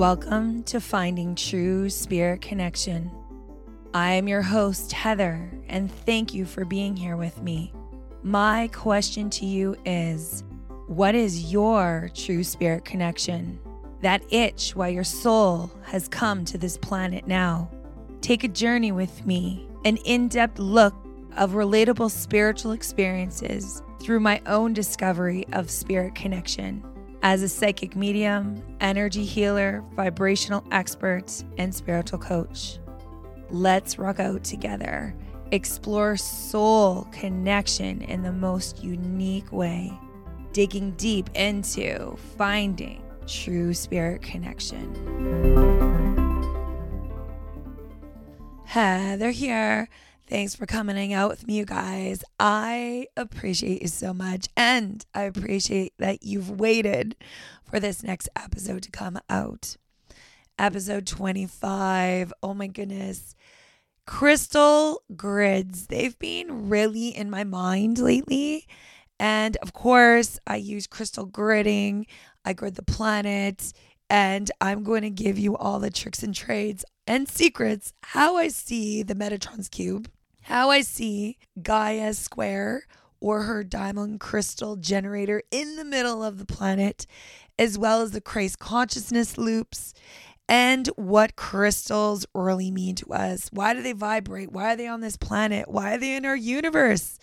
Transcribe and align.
Welcome 0.00 0.62
to 0.62 0.80
Finding 0.80 1.34
True 1.34 1.90
Spirit 1.90 2.40
Connection. 2.40 3.10
I 3.92 4.12
am 4.12 4.28
your 4.28 4.40
host, 4.40 4.92
Heather, 4.92 5.52
and 5.68 5.92
thank 5.92 6.32
you 6.32 6.46
for 6.46 6.64
being 6.64 6.96
here 6.96 7.18
with 7.18 7.42
me. 7.42 7.74
My 8.22 8.68
question 8.68 9.28
to 9.28 9.44
you 9.44 9.76
is 9.84 10.42
What 10.86 11.14
is 11.14 11.52
your 11.52 12.10
true 12.14 12.42
spirit 12.44 12.86
connection? 12.86 13.58
That 14.00 14.22
itch 14.32 14.74
why 14.74 14.88
your 14.88 15.04
soul 15.04 15.70
has 15.82 16.08
come 16.08 16.46
to 16.46 16.56
this 16.56 16.78
planet 16.78 17.26
now. 17.26 17.70
Take 18.22 18.42
a 18.42 18.48
journey 18.48 18.92
with 18.92 19.26
me, 19.26 19.68
an 19.84 19.98
in 20.06 20.28
depth 20.28 20.58
look 20.58 20.94
of 21.36 21.50
relatable 21.50 22.10
spiritual 22.10 22.72
experiences 22.72 23.82
through 24.00 24.20
my 24.20 24.40
own 24.46 24.72
discovery 24.72 25.44
of 25.52 25.68
spirit 25.68 26.14
connection 26.14 26.82
as 27.22 27.42
a 27.42 27.48
psychic 27.48 27.94
medium, 27.96 28.62
energy 28.80 29.24
healer, 29.24 29.84
vibrational 29.94 30.64
expert, 30.70 31.44
and 31.58 31.74
spiritual 31.74 32.18
coach. 32.18 32.78
Let's 33.50 33.98
rock 33.98 34.20
out 34.20 34.44
together, 34.44 35.14
explore 35.50 36.16
soul 36.16 37.08
connection 37.12 38.02
in 38.02 38.22
the 38.22 38.32
most 38.32 38.82
unique 38.82 39.52
way, 39.52 39.92
digging 40.52 40.92
deep 40.92 41.28
into 41.34 42.16
finding 42.36 43.02
true 43.26 43.74
spirit 43.74 44.22
connection. 44.22 44.94
Heather 48.64 49.30
here. 49.30 49.88
Thanks 50.30 50.54
for 50.54 50.64
coming 50.64 51.12
out 51.12 51.28
with 51.28 51.48
me, 51.48 51.58
you 51.58 51.64
guys. 51.64 52.22
I 52.38 53.08
appreciate 53.16 53.82
you 53.82 53.88
so 53.88 54.14
much. 54.14 54.46
And 54.56 55.04
I 55.12 55.22
appreciate 55.22 55.92
that 55.98 56.22
you've 56.22 56.60
waited 56.60 57.16
for 57.64 57.80
this 57.80 58.04
next 58.04 58.28
episode 58.36 58.84
to 58.84 58.92
come 58.92 59.18
out. 59.28 59.76
Episode 60.56 61.08
25. 61.08 62.32
Oh 62.44 62.54
my 62.54 62.68
goodness. 62.68 63.34
Crystal 64.06 65.02
grids. 65.16 65.88
They've 65.88 66.16
been 66.20 66.68
really 66.68 67.08
in 67.08 67.28
my 67.28 67.42
mind 67.42 67.98
lately. 67.98 68.68
And 69.18 69.56
of 69.56 69.72
course, 69.72 70.38
I 70.46 70.56
use 70.56 70.86
crystal 70.86 71.26
gridding. 71.26 72.06
I 72.44 72.52
grid 72.52 72.76
the 72.76 72.84
planet. 72.84 73.72
And 74.08 74.48
I'm 74.60 74.84
going 74.84 75.02
to 75.02 75.10
give 75.10 75.40
you 75.40 75.56
all 75.56 75.80
the 75.80 75.90
tricks 75.90 76.22
and 76.22 76.32
trades 76.32 76.84
and 77.04 77.28
secrets 77.28 77.92
how 78.04 78.36
I 78.36 78.46
see 78.46 79.02
the 79.02 79.16
Metatron's 79.16 79.68
cube 79.68 80.08
how 80.50 80.68
I 80.70 80.80
see 80.80 81.38
Gaia 81.62 82.12
square 82.12 82.82
or 83.20 83.42
her 83.42 83.62
diamond 83.62 84.18
crystal 84.18 84.74
generator 84.74 85.42
in 85.52 85.76
the 85.76 85.84
middle 85.84 86.24
of 86.24 86.38
the 86.38 86.44
planet, 86.44 87.06
as 87.56 87.78
well 87.78 88.02
as 88.02 88.10
the 88.10 88.20
Christ 88.20 88.58
consciousness 88.58 89.38
loops 89.38 89.94
and 90.48 90.88
what 90.96 91.36
crystals 91.36 92.26
really 92.34 92.72
mean 92.72 92.96
to 92.96 93.12
us. 93.12 93.48
Why 93.52 93.74
do 93.74 93.80
they 93.80 93.92
vibrate? 93.92 94.50
Why 94.50 94.72
are 94.72 94.76
they 94.76 94.88
on 94.88 95.02
this 95.02 95.16
planet? 95.16 95.70
Why 95.70 95.94
are 95.94 95.98
they 95.98 96.16
in 96.16 96.26
our 96.26 96.34
universe? 96.34 97.20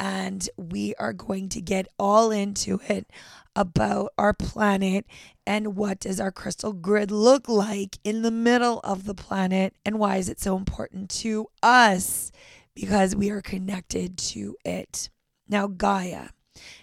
And 0.00 0.48
we 0.56 0.96
are 0.96 1.12
going 1.12 1.50
to 1.50 1.60
get 1.60 1.86
all 1.96 2.32
into 2.32 2.80
it 2.88 3.06
about 3.54 4.12
our 4.18 4.32
planet 4.32 5.06
and 5.46 5.76
what 5.76 6.00
does 6.00 6.18
our 6.18 6.32
crystal 6.32 6.72
grid 6.72 7.12
look 7.12 7.48
like 7.48 7.98
in 8.02 8.22
the 8.22 8.32
middle 8.32 8.80
of 8.80 9.04
the 9.04 9.14
planet 9.14 9.76
and 9.84 10.00
why 10.00 10.16
is 10.16 10.28
it 10.28 10.40
so 10.40 10.56
important 10.56 11.08
to 11.08 11.46
us 11.62 12.32
because 12.74 13.14
we 13.16 13.30
are 13.30 13.42
connected 13.42 14.18
to 14.18 14.56
it. 14.64 15.10
Now, 15.48 15.66
Gaia. 15.66 16.28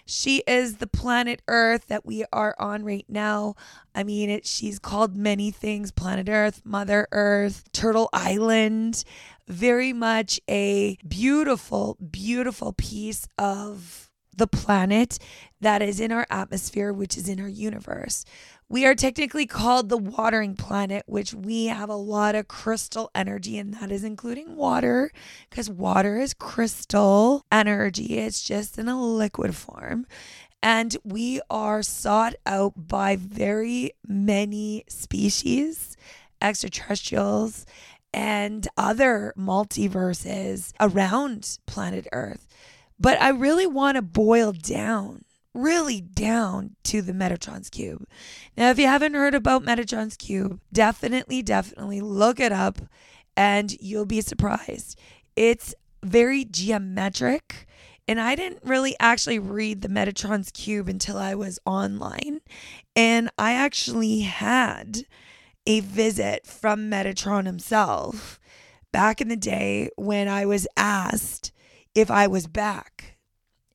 She 0.04 0.42
is 0.46 0.76
the 0.76 0.86
planet 0.86 1.40
Earth 1.48 1.86
that 1.86 2.04
we 2.04 2.24
are 2.30 2.54
on 2.58 2.84
right 2.84 3.06
now. 3.08 3.54
I 3.94 4.04
mean, 4.04 4.28
it, 4.28 4.46
she's 4.46 4.78
called 4.78 5.16
many 5.16 5.50
things 5.50 5.90
planet 5.90 6.28
Earth, 6.28 6.60
Mother 6.64 7.08
Earth, 7.10 7.64
Turtle 7.72 8.10
Island. 8.12 9.02
Very 9.48 9.94
much 9.94 10.40
a 10.48 10.98
beautiful, 11.08 11.96
beautiful 12.10 12.74
piece 12.74 13.26
of 13.38 14.11
the 14.36 14.46
planet 14.46 15.18
that 15.60 15.82
is 15.82 16.00
in 16.00 16.12
our 16.12 16.26
atmosphere, 16.30 16.92
which 16.92 17.16
is 17.16 17.28
in 17.28 17.40
our 17.40 17.48
universe. 17.48 18.24
We 18.68 18.86
are 18.86 18.94
technically 18.94 19.44
called 19.44 19.90
the 19.90 19.98
watering 19.98 20.56
planet, 20.56 21.02
which 21.06 21.34
we 21.34 21.66
have 21.66 21.90
a 21.90 21.94
lot 21.94 22.34
of 22.34 22.48
crystal 22.48 23.10
energy, 23.14 23.58
and 23.58 23.74
that 23.74 23.92
is 23.92 24.02
including 24.02 24.56
water, 24.56 25.12
because 25.50 25.68
water 25.68 26.18
is 26.18 26.32
crystal 26.32 27.44
energy. 27.52 28.18
It's 28.18 28.42
just 28.42 28.78
in 28.78 28.88
a 28.88 28.98
liquid 28.98 29.54
form. 29.54 30.06
And 30.62 30.96
we 31.04 31.40
are 31.50 31.82
sought 31.82 32.34
out 32.46 32.72
by 32.76 33.16
very 33.16 33.92
many 34.06 34.84
species, 34.88 35.96
extraterrestrials, 36.40 37.66
and 38.14 38.68
other 38.76 39.34
multiverses 39.36 40.72
around 40.80 41.58
planet 41.66 42.06
Earth. 42.12 42.46
But 43.02 43.20
I 43.20 43.30
really 43.30 43.66
want 43.66 43.96
to 43.96 44.02
boil 44.02 44.52
down 44.52 45.24
really 45.54 46.00
down 46.00 46.76
to 46.84 47.02
the 47.02 47.12
Metatron's 47.12 47.68
Cube. 47.68 48.06
Now, 48.56 48.70
if 48.70 48.78
you 48.78 48.86
haven't 48.86 49.14
heard 49.14 49.34
about 49.34 49.64
Metatron's 49.64 50.16
Cube, 50.16 50.60
definitely, 50.72 51.42
definitely 51.42 52.00
look 52.00 52.40
it 52.40 52.52
up 52.52 52.80
and 53.36 53.72
you'll 53.80 54.06
be 54.06 54.20
surprised. 54.20 54.98
It's 55.36 55.74
very 56.02 56.44
geometric. 56.44 57.66
And 58.08 58.20
I 58.20 58.34
didn't 58.34 58.64
really 58.64 58.96
actually 58.98 59.38
read 59.38 59.80
the 59.80 59.88
Metatron's 59.88 60.50
Cube 60.50 60.88
until 60.88 61.18
I 61.18 61.34
was 61.34 61.60
online. 61.64 62.40
And 62.96 63.30
I 63.38 63.52
actually 63.52 64.20
had 64.20 65.06
a 65.66 65.80
visit 65.80 66.46
from 66.46 66.90
Metatron 66.90 67.46
himself 67.46 68.40
back 68.90 69.20
in 69.20 69.28
the 69.28 69.36
day 69.36 69.88
when 69.96 70.28
I 70.28 70.46
was 70.46 70.66
asked 70.76 71.51
if 71.94 72.10
I 72.10 72.26
was 72.26 72.46
back 72.46 73.12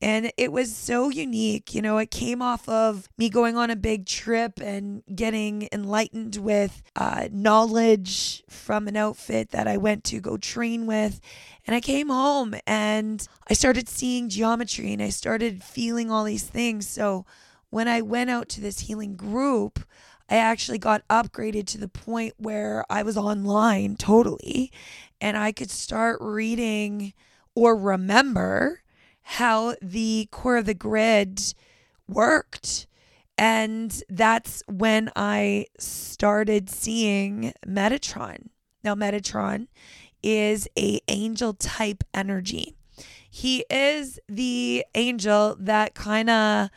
and 0.00 0.30
it 0.36 0.52
was 0.52 0.74
so 0.74 1.08
unique. 1.08 1.74
You 1.74 1.82
know, 1.82 1.98
it 1.98 2.10
came 2.10 2.40
off 2.40 2.68
of 2.68 3.08
me 3.18 3.28
going 3.28 3.56
on 3.56 3.70
a 3.70 3.76
big 3.76 4.06
trip 4.06 4.60
and 4.60 5.02
getting 5.12 5.68
enlightened 5.72 6.36
with 6.36 6.82
uh, 6.94 7.28
knowledge 7.32 8.44
from 8.48 8.86
an 8.86 8.96
outfit 8.96 9.50
that 9.50 9.66
I 9.66 9.76
went 9.76 10.04
to 10.04 10.20
go 10.20 10.36
train 10.36 10.86
with. 10.86 11.20
And 11.66 11.74
I 11.74 11.80
came 11.80 12.08
home 12.08 12.54
and 12.66 13.26
I 13.48 13.54
started 13.54 13.88
seeing 13.88 14.28
geometry 14.28 14.92
and 14.92 15.02
I 15.02 15.10
started 15.10 15.62
feeling 15.62 16.10
all 16.10 16.24
these 16.24 16.44
things. 16.44 16.88
So 16.88 17.26
when 17.70 17.88
I 17.88 18.00
went 18.00 18.30
out 18.30 18.48
to 18.50 18.60
this 18.60 18.80
healing 18.80 19.16
group, 19.16 19.80
I 20.30 20.36
actually 20.36 20.78
got 20.78 21.06
upgraded 21.08 21.66
to 21.68 21.78
the 21.78 21.88
point 21.88 22.34
where 22.36 22.84
I 22.88 23.02
was 23.02 23.16
online 23.16 23.96
totally 23.96 24.70
and 25.20 25.36
I 25.36 25.52
could 25.52 25.70
start 25.70 26.18
reading 26.20 27.14
or 27.58 27.74
remember 27.74 28.82
how 29.22 29.74
the 29.82 30.28
core 30.30 30.58
of 30.58 30.66
the 30.66 30.74
grid 30.74 31.42
worked. 32.06 32.86
And 33.36 34.00
that's 34.08 34.62
when 34.68 35.10
I 35.16 35.66
started 35.76 36.70
seeing 36.70 37.52
Metatron. 37.66 38.50
Now, 38.84 38.94
Metatron 38.94 39.66
is 40.22 40.68
a 40.78 41.00
angel 41.08 41.52
type 41.54 42.04
energy. 42.14 42.76
He 43.28 43.64
is 43.68 44.20
the 44.28 44.84
angel 44.94 45.56
that 45.58 45.94
kind 45.94 46.30
of 46.30 46.70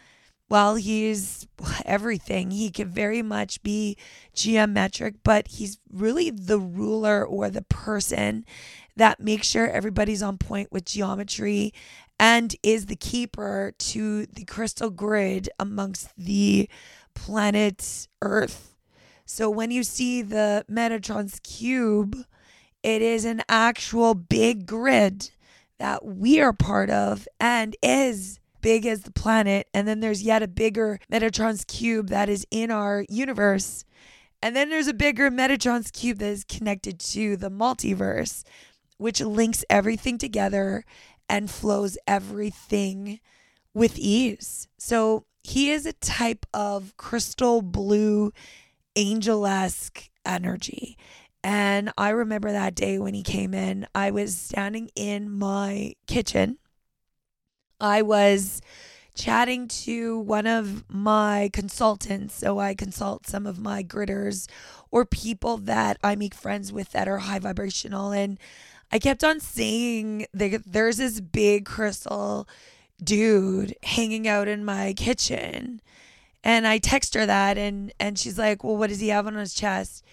well, 0.49 0.75
he's 0.75 1.47
everything. 1.85 2.51
He 2.51 2.71
can 2.71 2.89
very 2.89 3.21
much 3.21 3.63
be 3.63 3.95
geometric, 4.33 5.15
but 5.23 5.47
he's 5.47 5.79
really 5.89 6.29
the 6.29 6.59
ruler 6.59 7.25
or 7.25 7.49
the 7.49 7.61
person 7.61 8.43
that 8.95 9.19
makes 9.19 9.47
sure 9.47 9.69
everybody's 9.69 10.21
on 10.21 10.37
point 10.37 10.71
with 10.71 10.85
geometry 10.85 11.73
and 12.19 12.55
is 12.61 12.85
the 12.85 12.95
keeper 12.95 13.73
to 13.77 14.25
the 14.27 14.45
crystal 14.45 14.89
grid 14.89 15.49
amongst 15.59 16.09
the 16.17 16.69
planet 17.13 18.07
Earth. 18.21 18.75
So 19.25 19.49
when 19.49 19.71
you 19.71 19.83
see 19.83 20.21
the 20.21 20.65
Metatron's 20.69 21.39
cube, 21.39 22.17
it 22.83 23.01
is 23.01 23.25
an 23.25 23.43
actual 23.47 24.13
big 24.13 24.65
grid 24.65 25.31
that 25.79 26.05
we 26.05 26.39
are 26.39 26.53
part 26.53 26.89
of 26.89 27.27
and 27.39 27.75
is 27.81 28.39
big 28.61 28.85
as 28.85 29.01
the 29.01 29.11
planet. 29.11 29.67
And 29.73 29.87
then 29.87 29.99
there's 29.99 30.21
yet 30.21 30.43
a 30.43 30.47
bigger 30.47 30.99
Metatron's 31.11 31.65
cube 31.65 32.09
that 32.09 32.29
is 32.29 32.45
in 32.51 32.71
our 32.71 33.05
universe. 33.09 33.85
And 34.43 34.55
then 34.55 34.69
there's 34.69 34.87
a 34.87 34.93
bigger 34.93 35.29
Metatron's 35.29 35.91
cube 35.91 36.17
that 36.19 36.29
is 36.29 36.43
connected 36.43 36.99
to 36.99 37.37
the 37.37 37.49
multiverse, 37.49 38.43
which 39.01 39.19
links 39.19 39.65
everything 39.67 40.19
together 40.19 40.85
and 41.27 41.49
flows 41.49 41.97
everything 42.05 43.19
with 43.73 43.97
ease. 43.97 44.67
So 44.77 45.25
he 45.43 45.71
is 45.71 45.87
a 45.87 45.93
type 45.93 46.45
of 46.53 46.95
crystal 46.97 47.63
blue, 47.63 48.31
angel 48.95 49.47
esque 49.47 50.09
energy. 50.23 50.99
And 51.43 51.91
I 51.97 52.09
remember 52.09 52.51
that 52.51 52.75
day 52.75 52.99
when 52.99 53.15
he 53.15 53.23
came 53.23 53.55
in, 53.55 53.87
I 53.95 54.11
was 54.11 54.37
standing 54.37 54.91
in 54.95 55.31
my 55.31 55.95
kitchen. 56.05 56.59
I 57.79 58.03
was 58.03 58.61
chatting 59.15 59.67
to 59.67 60.19
one 60.19 60.45
of 60.45 60.83
my 60.87 61.49
consultants. 61.51 62.35
So 62.35 62.59
I 62.59 62.75
consult 62.75 63.25
some 63.25 63.47
of 63.47 63.59
my 63.59 63.83
gridders 63.83 64.47
or 64.91 65.05
people 65.05 65.57
that 65.57 65.97
I 66.03 66.15
make 66.15 66.35
friends 66.35 66.71
with 66.71 66.91
that 66.91 67.07
are 67.07 67.17
high 67.17 67.39
vibrational. 67.39 68.11
And 68.11 68.37
I 68.91 68.99
kept 68.99 69.23
on 69.23 69.39
saying 69.39 70.27
there's 70.33 70.97
this 70.97 71.21
big 71.21 71.65
crystal 71.65 72.47
dude 73.03 73.75
hanging 73.83 74.27
out 74.27 74.47
in 74.47 74.65
my 74.65 74.93
kitchen. 74.93 75.81
And 76.43 76.67
I 76.67 76.77
text 76.77 77.13
her 77.15 77.25
that 77.25 77.57
and 77.57 77.93
and 77.99 78.17
she's 78.17 78.37
like, 78.37 78.63
"Well, 78.63 78.77
what 78.77 78.89
does 78.89 78.99
he 78.99 79.09
have 79.09 79.27
on 79.27 79.35
his 79.35 79.53
chest?" 79.53 80.03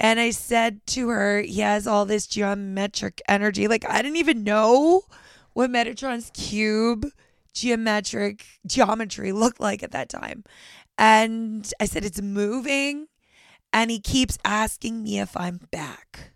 And 0.00 0.18
I 0.18 0.30
said 0.30 0.86
to 0.88 1.08
her, 1.08 1.42
"He 1.42 1.60
has 1.60 1.86
all 1.86 2.06
this 2.06 2.26
geometric 2.26 3.22
energy." 3.28 3.68
Like 3.68 3.88
I 3.88 4.02
didn't 4.02 4.16
even 4.16 4.42
know 4.44 5.02
what 5.52 5.70
Metatron's 5.70 6.30
cube 6.34 7.06
geometric 7.56 8.44
geometry 8.66 9.32
looked 9.32 9.60
like 9.60 9.82
at 9.82 9.92
that 9.92 10.08
time. 10.08 10.44
And 10.98 11.70
I 11.80 11.86
said, 11.86 12.04
It's 12.04 12.20
moving. 12.20 13.08
And 13.72 13.90
he 13.90 14.00
keeps 14.00 14.38
asking 14.44 15.02
me 15.02 15.18
if 15.18 15.36
I'm 15.36 15.60
back. 15.70 16.30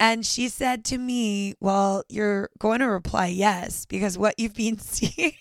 And 0.00 0.24
she 0.24 0.48
said 0.48 0.82
to 0.86 0.98
me, 0.98 1.54
Well, 1.60 2.02
you're 2.08 2.48
going 2.58 2.80
to 2.80 2.88
reply 2.88 3.26
yes, 3.26 3.84
because 3.84 4.16
what 4.16 4.34
you've 4.38 4.54
been 4.54 4.78
seeing 4.78 5.34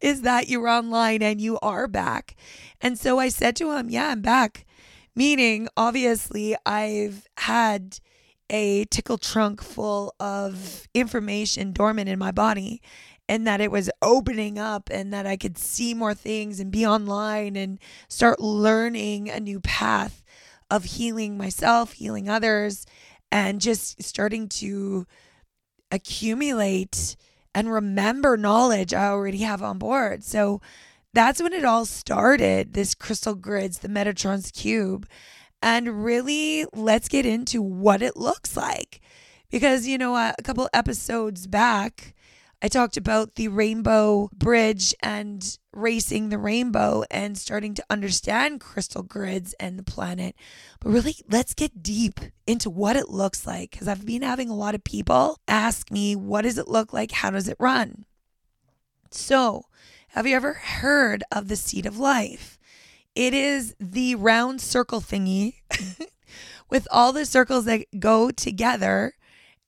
is 0.00 0.22
that 0.22 0.48
you're 0.48 0.68
online 0.68 1.20
and 1.22 1.40
you 1.40 1.58
are 1.60 1.88
back. 1.88 2.36
And 2.80 2.96
so 2.98 3.18
I 3.18 3.28
said 3.28 3.56
to 3.56 3.72
him, 3.72 3.90
Yeah, 3.90 4.08
I'm 4.10 4.22
back. 4.22 4.64
Meaning, 5.16 5.68
obviously, 5.76 6.56
I've 6.64 7.26
had 7.38 7.98
a 8.48 8.84
tickle 8.86 9.18
trunk 9.18 9.62
full 9.62 10.14
of 10.20 10.88
information 10.94 11.72
dormant 11.72 12.08
in 12.08 12.18
my 12.18 12.30
body 12.30 12.80
and 13.28 13.46
that 13.46 13.60
it 13.60 13.70
was 13.70 13.90
opening 14.02 14.58
up 14.58 14.88
and 14.92 15.12
that 15.12 15.26
I 15.26 15.36
could 15.36 15.58
see 15.58 15.94
more 15.94 16.14
things 16.14 16.58
and 16.58 16.70
be 16.70 16.86
online 16.86 17.56
and 17.56 17.78
start 18.08 18.40
learning 18.40 19.28
a 19.28 19.38
new 19.38 19.60
path 19.60 20.22
of 20.70 20.84
healing 20.84 21.36
myself, 21.36 21.92
healing 21.92 22.28
others, 22.28 22.86
and 23.32 23.60
just 23.60 24.02
starting 24.02 24.48
to 24.48 25.06
accumulate 25.90 27.16
and 27.54 27.72
remember 27.72 28.36
knowledge 28.36 28.94
I 28.94 29.06
already 29.06 29.38
have 29.38 29.62
on 29.62 29.78
board. 29.78 30.24
So 30.24 30.60
that's 31.12 31.42
when 31.42 31.52
it 31.52 31.64
all 31.64 31.84
started 31.84 32.72
this 32.72 32.94
crystal 32.94 33.34
grids, 33.34 33.78
the 33.78 33.88
Metatron's 33.88 34.50
Cube. 34.50 35.08
And 35.62 36.04
really, 36.04 36.64
let's 36.72 37.08
get 37.08 37.26
into 37.26 37.60
what 37.60 38.02
it 38.02 38.16
looks 38.16 38.56
like. 38.56 39.00
Because, 39.50 39.86
you 39.86 39.98
know, 39.98 40.14
a 40.16 40.34
couple 40.44 40.68
episodes 40.72 41.46
back, 41.46 42.14
I 42.62 42.68
talked 42.68 42.98
about 42.98 43.36
the 43.36 43.48
rainbow 43.48 44.28
bridge 44.34 44.94
and 45.02 45.58
racing 45.72 46.28
the 46.28 46.38
rainbow 46.38 47.04
and 47.10 47.38
starting 47.38 47.72
to 47.74 47.84
understand 47.88 48.60
crystal 48.60 49.02
grids 49.02 49.54
and 49.54 49.78
the 49.78 49.82
planet. 49.82 50.36
But 50.80 50.90
really, 50.90 51.16
let's 51.30 51.54
get 51.54 51.82
deep 51.82 52.20
into 52.46 52.68
what 52.68 52.96
it 52.96 53.08
looks 53.08 53.46
like 53.46 53.70
because 53.70 53.88
I've 53.88 54.04
been 54.04 54.22
having 54.22 54.50
a 54.50 54.54
lot 54.54 54.74
of 54.74 54.84
people 54.84 55.38
ask 55.48 55.90
me, 55.90 56.14
what 56.14 56.42
does 56.42 56.58
it 56.58 56.68
look 56.68 56.92
like? 56.92 57.12
How 57.12 57.30
does 57.30 57.48
it 57.48 57.56
run? 57.58 58.04
So, 59.10 59.64
have 60.08 60.26
you 60.26 60.36
ever 60.36 60.52
heard 60.52 61.24
of 61.32 61.48
the 61.48 61.56
seed 61.56 61.86
of 61.86 61.98
life? 61.98 62.58
It 63.14 63.32
is 63.32 63.74
the 63.80 64.16
round 64.16 64.60
circle 64.60 65.00
thingy 65.00 65.54
with 66.70 66.86
all 66.90 67.12
the 67.12 67.24
circles 67.24 67.64
that 67.64 67.86
go 67.98 68.30
together 68.30 69.14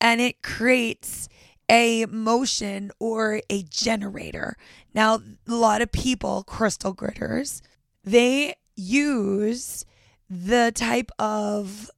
and 0.00 0.20
it 0.20 0.42
creates 0.42 1.28
a 1.69 2.06
motion 2.06 2.91
or 2.99 3.41
a 3.49 3.62
generator. 3.64 4.56
Now, 4.94 5.20
a 5.49 5.55
lot 5.55 5.82
of 5.82 5.93
people, 5.93 6.43
crystal 6.44 6.94
gridders, 6.94 7.62
they 8.05 8.55
use 8.76 9.85
the 10.29 10.73
type 10.75 11.11
of 11.19 11.91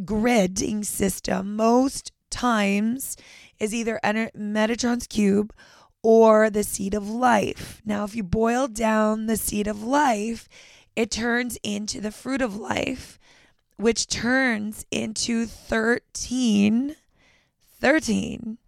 gridding 0.00 0.84
system 0.84 1.56
most 1.56 2.12
times 2.30 3.16
is 3.58 3.74
either 3.74 4.00
Metatron's 4.02 5.06
cube 5.06 5.52
or 6.02 6.50
the 6.50 6.64
seed 6.64 6.94
of 6.94 7.08
life. 7.08 7.80
Now, 7.84 8.04
if 8.04 8.16
you 8.16 8.22
boil 8.22 8.66
down 8.66 9.26
the 9.26 9.36
seed 9.36 9.66
of 9.66 9.82
life, 9.82 10.48
it 10.96 11.10
turns 11.10 11.58
into 11.62 12.00
the 12.00 12.10
fruit 12.10 12.42
of 12.42 12.56
life, 12.56 13.18
which 13.76 14.08
turns 14.08 14.84
into 14.90 15.46
13 15.46 16.96
13 17.80 18.58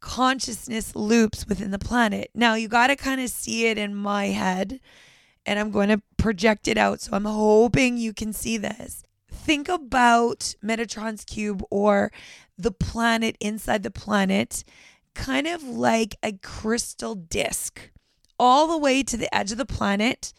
consciousness 0.00 0.94
loops 0.96 1.46
within 1.46 1.70
the 1.70 1.78
planet. 1.78 2.30
Now, 2.34 2.54
you 2.54 2.68
got 2.68 2.88
to 2.88 2.96
kind 2.96 3.20
of 3.20 3.30
see 3.30 3.66
it 3.66 3.78
in 3.78 3.94
my 3.94 4.26
head, 4.26 4.80
and 5.46 5.58
I'm 5.58 5.70
going 5.70 5.88
to 5.88 6.02
project 6.16 6.68
it 6.68 6.78
out. 6.78 7.00
So 7.00 7.12
I'm 7.12 7.24
hoping 7.24 7.96
you 7.96 8.12
can 8.12 8.32
see 8.32 8.56
this. 8.56 9.04
Think 9.30 9.68
about 9.68 10.54
Metatron's 10.62 11.24
cube 11.24 11.62
or 11.70 12.12
the 12.58 12.72
planet 12.72 13.36
inside 13.40 13.82
the 13.82 13.90
planet, 13.90 14.64
kind 15.14 15.46
of 15.46 15.62
like 15.62 16.16
a 16.22 16.32
crystal 16.32 17.14
disc, 17.14 17.90
all 18.38 18.66
the 18.66 18.78
way 18.78 19.02
to 19.02 19.16
the 19.16 19.34
edge 19.34 19.52
of 19.52 19.58
the 19.58 19.66
planet. 19.66 20.32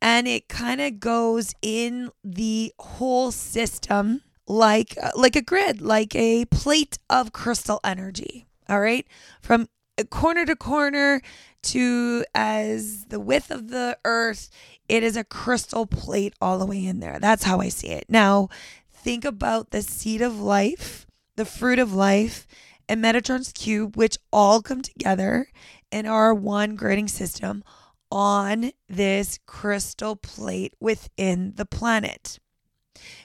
And 0.00 0.26
it 0.26 0.48
kind 0.48 0.80
of 0.80 0.98
goes 0.98 1.54
in 1.62 2.10
the 2.24 2.72
whole 2.78 3.30
system 3.30 4.22
like 4.48 4.96
uh, 5.00 5.10
like 5.14 5.36
a 5.36 5.42
grid, 5.42 5.80
like 5.80 6.14
a 6.14 6.44
plate 6.46 6.98
of 7.08 7.32
crystal 7.32 7.80
energy. 7.84 8.46
All 8.72 8.80
right. 8.80 9.06
From 9.42 9.68
uh, 9.98 10.04
corner 10.04 10.46
to 10.46 10.56
corner 10.56 11.20
to 11.64 12.24
as 12.34 13.04
the 13.04 13.20
width 13.20 13.50
of 13.50 13.68
the 13.68 13.98
earth, 14.02 14.48
it 14.88 15.02
is 15.02 15.14
a 15.14 15.24
crystal 15.24 15.84
plate 15.84 16.32
all 16.40 16.58
the 16.58 16.64
way 16.64 16.82
in 16.86 17.00
there. 17.00 17.18
That's 17.20 17.44
how 17.44 17.60
I 17.60 17.68
see 17.68 17.88
it. 17.88 18.06
Now, 18.08 18.48
think 18.90 19.26
about 19.26 19.72
the 19.72 19.82
seed 19.82 20.22
of 20.22 20.40
life, 20.40 21.06
the 21.36 21.44
fruit 21.44 21.78
of 21.78 21.92
life, 21.92 22.46
and 22.88 23.04
Metatron's 23.04 23.52
cube, 23.52 23.94
which 23.94 24.16
all 24.32 24.62
come 24.62 24.80
together 24.80 25.48
in 25.90 26.06
our 26.06 26.32
one 26.32 26.74
gridding 26.74 27.10
system 27.10 27.62
on 28.10 28.72
this 28.88 29.38
crystal 29.44 30.16
plate 30.16 30.72
within 30.80 31.52
the 31.56 31.66
planet. 31.66 32.38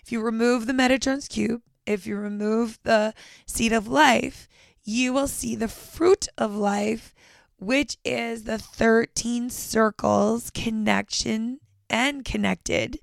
If 0.03 0.11
you 0.11 0.19
remove 0.19 0.65
the 0.65 0.73
Metatron's 0.73 1.29
cube, 1.29 1.61
if 1.85 2.05
you 2.05 2.17
remove 2.17 2.79
the 2.83 3.13
seed 3.45 3.71
of 3.71 3.88
life, 3.88 4.50
you 4.88 5.12
will 5.12 5.28
see 5.28 5.54
the 5.54 5.68
fruit 5.68 6.30
of 6.38 6.56
life, 6.56 7.13
which 7.60 7.98
is 8.06 8.45
the 8.45 8.57
13 8.57 9.50
circles 9.50 10.50
connection 10.50 11.60
and 11.89 12.24
connected 12.24 12.98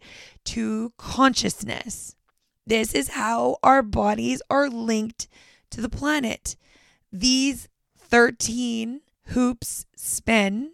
to 0.45 0.95
consciousness. 0.97 2.17
This 2.67 2.95
is 2.95 3.11
how 3.11 3.59
our 3.63 3.83
bodies 3.83 4.41
are 4.49 4.71
linked 4.71 5.29
to 5.71 5.83
the 5.83 5.91
planet. 5.91 6.57
These 7.13 7.69
13 7.99 9.03
hoops 9.29 9.85
spin 9.95 10.73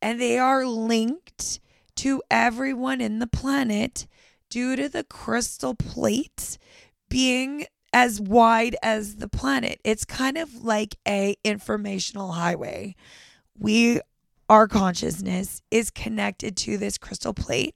and 0.00 0.20
they 0.20 0.38
are 0.38 0.66
linked 0.66 1.60
to 1.96 2.20
everyone 2.28 3.00
in 3.00 3.20
the 3.20 3.28
planet 3.28 4.08
due 4.50 4.74
to 4.74 4.88
the 4.88 5.04
crystal 5.04 5.76
plate 5.76 6.58
being 7.08 7.66
as 7.92 8.20
wide 8.20 8.76
as 8.82 9.16
the 9.16 9.28
planet. 9.28 9.80
It's 9.84 10.04
kind 10.04 10.38
of 10.38 10.64
like 10.64 10.96
a 11.06 11.36
informational 11.44 12.32
highway. 12.32 12.94
We 13.58 14.00
our 14.48 14.68
consciousness 14.68 15.62
is 15.70 15.90
connected 15.90 16.56
to 16.58 16.76
this 16.76 16.98
crystal 16.98 17.32
plate 17.32 17.74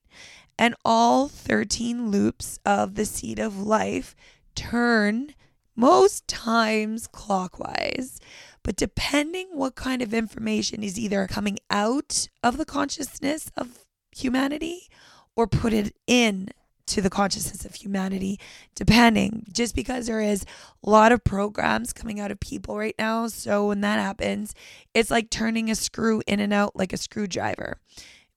and 0.58 0.74
all 0.84 1.28
13 1.28 2.10
loops 2.10 2.58
of 2.66 2.94
the 2.94 3.04
seed 3.04 3.38
of 3.38 3.58
life 3.58 4.14
turn 4.54 5.34
most 5.74 6.26
times 6.26 7.06
clockwise. 7.06 8.20
But 8.62 8.76
depending 8.76 9.48
what 9.52 9.74
kind 9.74 10.02
of 10.02 10.12
information 10.12 10.82
is 10.82 10.98
either 10.98 11.26
coming 11.26 11.58
out 11.70 12.28
of 12.42 12.56
the 12.58 12.64
consciousness 12.64 13.50
of 13.56 13.84
humanity 14.10 14.88
or 15.36 15.46
put 15.46 15.72
it 15.72 15.94
in 16.06 16.48
to 16.86 17.00
the 17.00 17.10
consciousness 17.10 17.64
of 17.64 17.74
humanity, 17.74 18.38
depending, 18.74 19.44
just 19.52 19.74
because 19.74 20.06
there 20.06 20.20
is 20.20 20.44
a 20.84 20.90
lot 20.90 21.12
of 21.12 21.24
programs 21.24 21.92
coming 21.92 22.20
out 22.20 22.30
of 22.30 22.40
people 22.40 22.78
right 22.78 22.94
now. 22.98 23.26
So 23.28 23.68
when 23.68 23.80
that 23.80 23.98
happens, 23.98 24.54
it's 24.94 25.10
like 25.10 25.30
turning 25.30 25.70
a 25.70 25.74
screw 25.74 26.22
in 26.26 26.40
and 26.40 26.52
out 26.52 26.76
like 26.76 26.92
a 26.92 26.96
screwdriver. 26.96 27.78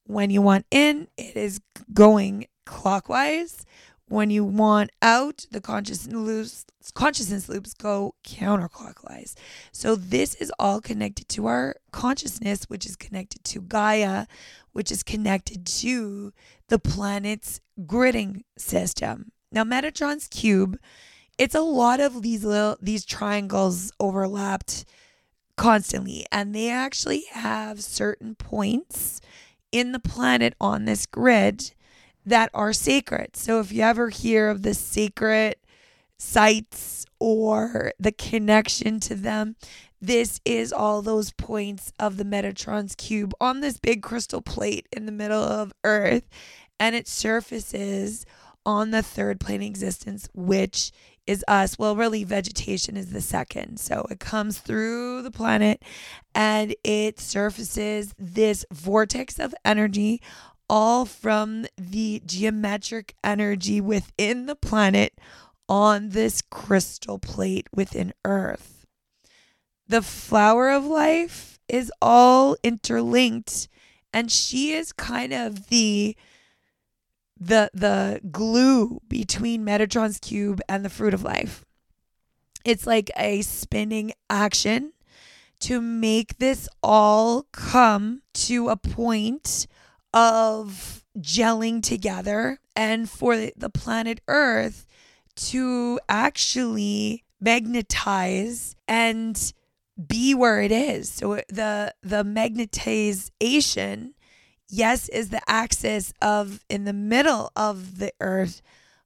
When 0.05 0.31
you 0.31 0.41
want 0.41 0.65
in, 0.71 1.07
it 1.17 1.37
is 1.37 1.61
going 1.93 2.47
clockwise. 2.65 3.65
When 4.07 4.31
you 4.31 4.43
want 4.43 4.89
out, 5.03 5.45
the 5.51 5.61
consciousness 5.61 6.15
loops, 6.15 6.65
consciousness 6.95 7.47
loops 7.47 7.75
go 7.75 8.15
counterclockwise. 8.25 9.35
So 9.71 9.95
this 9.95 10.33
is 10.35 10.51
all 10.57 10.81
connected 10.81 11.29
to 11.29 11.45
our 11.45 11.75
consciousness, 11.91 12.65
which 12.67 12.87
is 12.87 12.95
connected 12.95 13.43
to 13.43 13.61
Gaia, 13.61 14.25
which 14.71 14.91
is 14.91 15.03
connected 15.03 15.67
to 15.67 16.33
the 16.69 16.79
planet's 16.79 17.61
gridding 17.81 18.43
system. 18.57 19.31
Now, 19.51 19.63
Metatron's 19.63 20.27
cube, 20.27 20.77
it's 21.37 21.55
a 21.55 21.61
lot 21.61 21.99
of 21.99 22.21
these 22.21 22.43
little 22.43 22.77
these 22.81 23.05
triangles 23.05 23.91
overlapped 23.99 24.85
constantly. 25.59 26.25
And 26.31 26.55
they 26.55 26.69
actually 26.69 27.25
have 27.31 27.81
certain 27.81 28.35
points 28.35 29.19
in 29.71 29.91
the 29.91 29.99
planet 29.99 30.55
on 30.59 30.85
this 30.85 31.05
grid 31.05 31.71
that 32.25 32.49
are 32.53 32.73
sacred. 32.73 33.35
So 33.35 33.59
if 33.59 33.71
you 33.71 33.81
ever 33.81 34.09
hear 34.09 34.49
of 34.49 34.63
the 34.63 34.73
sacred 34.73 35.55
sites 36.17 37.05
or 37.19 37.93
the 37.99 38.11
connection 38.11 38.99
to 39.01 39.15
them, 39.15 39.55
this 40.01 40.39
is 40.45 40.71
all 40.71 41.01
those 41.01 41.31
points 41.31 41.91
of 41.99 42.15
the 42.15 42.23
Metatron's 42.23 42.95
cube 42.95 43.33
on 43.41 43.59
this 43.59 43.77
big 43.77 44.01
crystal 44.01 44.41
plate 44.41 44.87
in 44.93 45.05
the 45.05 45.11
middle 45.11 45.43
of 45.43 45.73
Earth. 45.83 46.23
And 46.79 46.95
it 46.95 47.07
surfaces 47.07 48.25
on 48.65 48.91
the 48.91 49.03
third 49.03 49.39
plane 49.39 49.61
existence, 49.61 50.29
which 50.33 50.91
is 51.27 51.43
us. 51.47 51.77
Well, 51.77 51.95
really, 51.95 52.23
vegetation 52.23 52.97
is 52.97 53.11
the 53.11 53.21
second. 53.21 53.79
So 53.79 54.05
it 54.09 54.19
comes 54.19 54.59
through 54.59 55.21
the 55.21 55.31
planet 55.31 55.83
and 56.33 56.75
it 56.83 57.19
surfaces 57.19 58.13
this 58.17 58.65
vortex 58.71 59.39
of 59.39 59.53
energy, 59.65 60.21
all 60.69 61.05
from 61.05 61.65
the 61.77 62.21
geometric 62.25 63.15
energy 63.23 63.81
within 63.81 64.45
the 64.45 64.55
planet 64.55 65.13
on 65.67 66.09
this 66.09 66.41
crystal 66.49 67.19
plate 67.19 67.67
within 67.73 68.13
Earth 68.25 68.79
the 69.89 70.01
flower 70.03 70.69
of 70.69 70.85
life 70.85 71.59
is 71.67 71.91
all 72.01 72.55
interlinked 72.63 73.67
and 74.13 74.31
she 74.31 74.71
is 74.71 74.93
kind 74.93 75.33
of 75.33 75.67
the 75.67 76.15
the 77.39 77.69
the 77.73 78.21
glue 78.31 78.99
between 79.07 79.65
Metatron's 79.65 80.19
cube 80.19 80.61
and 80.67 80.83
the 80.83 80.89
fruit 80.89 81.13
of 81.13 81.23
life. 81.23 81.65
It's 82.65 82.85
like 82.85 83.09
a 83.15 83.41
spinning 83.41 84.11
action 84.29 84.93
to 85.61 85.81
make 85.81 86.37
this 86.37 86.67
all 86.83 87.47
come 87.51 88.21
to 88.33 88.69
a 88.69 88.75
point 88.77 89.67
of 90.13 91.03
gelling 91.17 91.81
together 91.83 92.59
and 92.75 93.09
for 93.09 93.35
the 93.55 93.69
planet 93.69 94.21
Earth 94.27 94.85
to 95.35 95.99
actually 96.07 97.23
magnetize 97.39 98.75
and 98.87 99.53
be 100.07 100.33
where 100.33 100.61
it 100.61 100.71
is. 100.71 101.09
So 101.09 101.41
the 101.49 101.93
the 102.01 102.23
magnetization, 102.23 104.13
yes, 104.69 105.09
is 105.09 105.29
the 105.29 105.41
axis 105.47 106.13
of 106.21 106.63
in 106.69 106.85
the 106.85 106.93
middle 106.93 107.51
of 107.55 107.97
the 107.99 108.13
earth, 108.21 108.61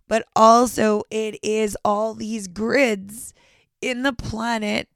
but 0.08 0.25
also 0.36 1.03
it 1.10 1.39
is 1.41 1.77
all 1.84 2.13
these 2.13 2.48
grids 2.48 3.34
in 3.82 4.03
the 4.03 4.13
planet 4.13 4.88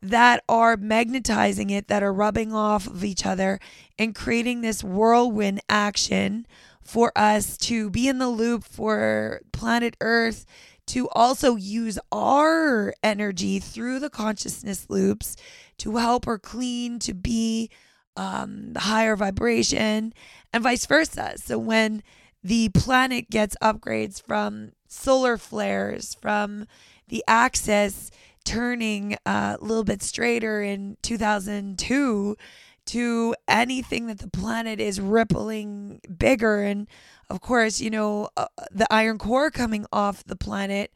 that 0.00 0.42
are 0.48 0.76
magnetizing 0.76 1.70
it, 1.70 1.88
that 1.88 2.02
are 2.02 2.12
rubbing 2.12 2.52
off 2.52 2.86
of 2.86 3.04
each 3.04 3.24
other 3.24 3.60
and 3.98 4.14
creating 4.14 4.60
this 4.60 4.82
whirlwind 4.82 5.60
action 5.68 6.46
for 6.82 7.12
us 7.14 7.56
to 7.56 7.88
be 7.90 8.08
in 8.08 8.18
the 8.18 8.28
loop 8.28 8.64
for 8.64 9.40
planet 9.52 9.96
Earth 10.00 10.44
to 10.86 11.08
also 11.10 11.54
use 11.54 11.98
our 12.10 12.92
energy 13.04 13.60
through 13.60 14.00
the 14.00 14.10
consciousness 14.10 14.86
loops 14.88 15.36
to 15.78 15.96
help 15.96 16.24
her 16.24 16.38
clean, 16.38 16.98
to 16.98 17.14
be 17.14 17.70
um, 18.16 18.72
higher 18.76 19.16
vibration, 19.16 20.12
and 20.52 20.62
vice 20.62 20.86
versa. 20.86 21.34
So 21.36 21.58
when 21.58 22.02
the 22.42 22.68
planet 22.70 23.30
gets 23.30 23.56
upgrades 23.62 24.22
from 24.22 24.72
solar 24.88 25.36
flares, 25.36 26.16
from 26.20 26.66
the 27.08 27.24
axis 27.28 28.10
turning 28.44 29.16
uh, 29.24 29.56
a 29.60 29.64
little 29.64 29.84
bit 29.84 30.02
straighter 30.02 30.62
in 30.62 30.96
2002 31.02 32.36
to 32.84 33.34
anything 33.46 34.08
that 34.08 34.18
the 34.18 34.28
planet 34.28 34.80
is 34.80 35.00
rippling 35.00 36.00
bigger 36.18 36.62
and 36.62 36.88
of 37.30 37.40
course, 37.40 37.80
you 37.80 37.88
know, 37.88 38.28
uh, 38.36 38.46
the 38.70 38.86
iron 38.90 39.16
core 39.16 39.50
coming 39.50 39.86
off 39.90 40.22
the 40.24 40.36
planet 40.36 40.92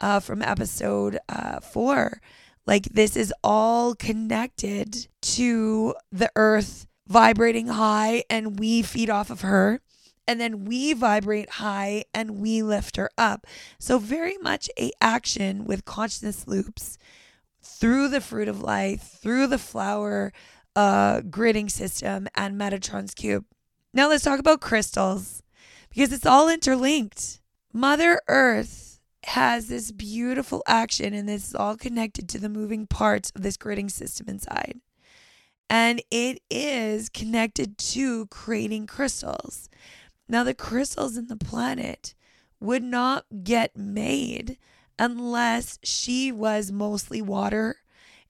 uh, 0.00 0.18
from 0.18 0.42
episode 0.42 1.18
uh, 1.28 1.60
four. 1.60 2.20
Like, 2.66 2.84
this 2.86 3.16
is 3.16 3.32
all 3.44 3.94
connected 3.94 5.06
to 5.22 5.94
the 6.10 6.30
earth 6.34 6.86
vibrating 7.06 7.68
high, 7.68 8.24
and 8.28 8.58
we 8.58 8.82
feed 8.82 9.08
off 9.10 9.30
of 9.30 9.42
her. 9.42 9.80
And 10.28 10.40
then 10.40 10.64
we 10.64 10.92
vibrate 10.92 11.50
high 11.50 12.04
and 12.12 12.40
we 12.40 12.60
lift 12.60 12.96
her 12.96 13.10
up. 13.16 13.46
So, 13.78 13.98
very 13.98 14.36
much 14.38 14.68
a 14.76 14.90
action 15.00 15.64
with 15.64 15.84
consciousness 15.84 16.48
loops 16.48 16.98
through 17.62 18.08
the 18.08 18.20
fruit 18.20 18.48
of 18.48 18.60
life, 18.60 19.02
through 19.02 19.46
the 19.46 19.58
flower 19.58 20.32
uh, 20.74 21.20
gridding 21.20 21.70
system, 21.70 22.26
and 22.34 22.60
Metatron's 22.60 23.14
cube. 23.14 23.44
Now, 23.94 24.08
let's 24.08 24.24
talk 24.24 24.40
about 24.40 24.60
crystals 24.60 25.44
because 25.90 26.12
it's 26.12 26.26
all 26.26 26.48
interlinked. 26.48 27.40
Mother 27.72 28.20
Earth 28.26 28.85
has 29.26 29.66
this 29.66 29.90
beautiful 29.90 30.62
action, 30.66 31.12
and 31.12 31.28
this 31.28 31.48
is 31.48 31.54
all 31.54 31.76
connected 31.76 32.28
to 32.28 32.38
the 32.38 32.48
moving 32.48 32.86
parts 32.86 33.32
of 33.34 33.42
this 33.42 33.56
gridding 33.56 33.90
system 33.90 34.28
inside. 34.28 34.80
And 35.68 36.00
it 36.10 36.40
is 36.48 37.08
connected 37.08 37.76
to 37.78 38.26
creating 38.26 38.86
crystals. 38.86 39.68
Now, 40.28 40.44
the 40.44 40.54
crystals 40.54 41.16
in 41.16 41.26
the 41.26 41.36
planet 41.36 42.14
would 42.60 42.84
not 42.84 43.26
get 43.42 43.76
made 43.76 44.58
unless 44.98 45.78
she 45.82 46.30
was 46.30 46.70
mostly 46.70 47.20
water 47.20 47.78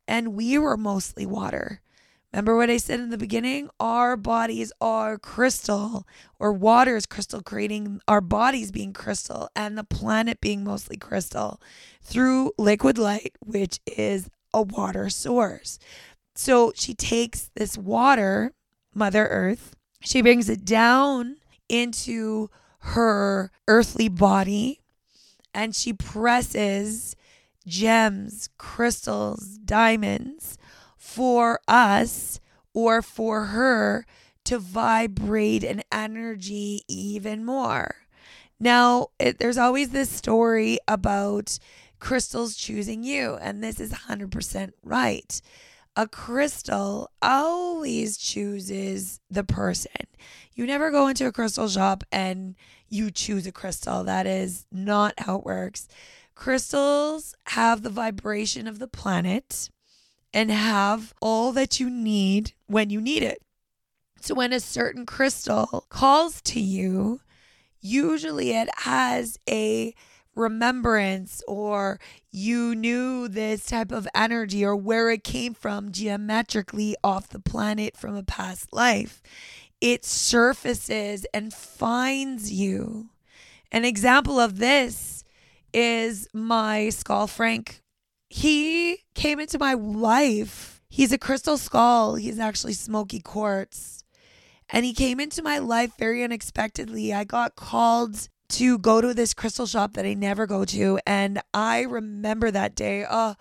and 0.08 0.34
we 0.34 0.58
were 0.58 0.76
mostly 0.76 1.26
water. 1.26 1.80
Remember 2.36 2.54
what 2.54 2.68
I 2.68 2.76
said 2.76 3.00
in 3.00 3.08
the 3.08 3.16
beginning? 3.16 3.70
Our 3.80 4.14
bodies 4.14 4.70
are 4.78 5.16
crystal, 5.16 6.06
or 6.38 6.52
water 6.52 6.94
is 6.94 7.06
crystal, 7.06 7.40
creating 7.40 8.02
our 8.06 8.20
bodies 8.20 8.70
being 8.70 8.92
crystal 8.92 9.48
and 9.56 9.78
the 9.78 9.84
planet 9.84 10.38
being 10.42 10.62
mostly 10.62 10.98
crystal 10.98 11.62
through 12.02 12.52
liquid 12.58 12.98
light, 12.98 13.32
which 13.40 13.80
is 13.86 14.28
a 14.52 14.60
water 14.60 15.08
source. 15.08 15.78
So 16.34 16.74
she 16.74 16.92
takes 16.92 17.48
this 17.54 17.78
water, 17.78 18.52
Mother 18.92 19.26
Earth, 19.28 19.74
she 20.02 20.20
brings 20.20 20.50
it 20.50 20.62
down 20.62 21.36
into 21.70 22.50
her 22.80 23.50
earthly 23.66 24.10
body 24.10 24.82
and 25.54 25.74
she 25.74 25.94
presses 25.94 27.16
gems, 27.66 28.50
crystals, 28.58 29.56
diamonds 29.64 30.58
for 31.16 31.58
us 31.66 32.40
or 32.74 33.00
for 33.00 33.46
her 33.46 34.04
to 34.44 34.58
vibrate 34.58 35.64
an 35.64 35.82
energy 35.90 36.82
even 36.88 37.42
more. 37.42 37.94
Now, 38.60 39.08
it, 39.18 39.38
there's 39.38 39.56
always 39.56 39.90
this 39.90 40.10
story 40.10 40.78
about 40.86 41.58
crystals 42.00 42.54
choosing 42.54 43.02
you, 43.02 43.38
and 43.40 43.64
this 43.64 43.80
is 43.80 43.92
100% 43.92 44.72
right. 44.82 45.40
A 45.96 46.06
crystal 46.06 47.10
always 47.22 48.18
chooses 48.18 49.18
the 49.30 49.42
person. 49.42 49.92
You 50.52 50.66
never 50.66 50.90
go 50.90 51.08
into 51.08 51.26
a 51.26 51.32
crystal 51.32 51.68
shop 51.68 52.04
and 52.12 52.56
you 52.90 53.10
choose 53.10 53.46
a 53.46 53.52
crystal. 53.52 54.04
That 54.04 54.26
is 54.26 54.66
not 54.70 55.14
how 55.16 55.38
it 55.38 55.46
works. 55.46 55.88
Crystals 56.34 57.34
have 57.46 57.80
the 57.80 57.88
vibration 57.88 58.66
of 58.66 58.78
the 58.78 58.88
planet 58.88 59.70
and 60.36 60.50
have 60.50 61.14
all 61.22 61.50
that 61.50 61.80
you 61.80 61.88
need 61.88 62.52
when 62.66 62.90
you 62.90 63.00
need 63.00 63.22
it. 63.22 63.40
So 64.20 64.34
when 64.34 64.52
a 64.52 64.60
certain 64.60 65.06
crystal 65.06 65.86
calls 65.88 66.42
to 66.42 66.60
you, 66.60 67.22
usually 67.80 68.50
it 68.50 68.68
has 68.80 69.38
a 69.48 69.94
remembrance 70.34 71.42
or 71.48 71.98
you 72.30 72.74
knew 72.74 73.28
this 73.28 73.64
type 73.64 73.90
of 73.90 74.06
energy 74.14 74.62
or 74.62 74.76
where 74.76 75.08
it 75.08 75.24
came 75.24 75.54
from 75.54 75.90
geometrically 75.90 76.94
off 77.02 77.30
the 77.30 77.40
planet 77.40 77.96
from 77.96 78.14
a 78.14 78.22
past 78.22 78.74
life. 78.74 79.22
It 79.80 80.04
surfaces 80.04 81.24
and 81.32 81.50
finds 81.54 82.52
you. 82.52 83.08
An 83.72 83.86
example 83.86 84.38
of 84.38 84.58
this 84.58 85.24
is 85.72 86.28
my 86.34 86.90
Skull 86.90 87.26
Frank 87.26 87.80
he 88.28 89.04
came 89.14 89.40
into 89.40 89.58
my 89.58 89.74
life. 89.74 90.82
He's 90.88 91.12
a 91.12 91.18
crystal 91.18 91.58
skull. 91.58 92.14
He's 92.14 92.38
actually 92.38 92.72
smoky 92.72 93.20
quartz. 93.20 94.04
And 94.68 94.84
he 94.84 94.94
came 94.94 95.20
into 95.20 95.42
my 95.42 95.58
life 95.58 95.92
very 95.98 96.24
unexpectedly. 96.24 97.12
I 97.12 97.24
got 97.24 97.54
called 97.54 98.28
to 98.48 98.78
go 98.78 99.00
to 99.00 99.14
this 99.14 99.34
crystal 99.34 99.66
shop 99.66 99.94
that 99.94 100.06
I 100.06 100.14
never 100.14 100.46
go 100.46 100.64
to. 100.64 100.98
And 101.06 101.40
I 101.54 101.82
remember 101.82 102.50
that 102.50 102.74
day. 102.74 103.04
Oh, 103.08 103.34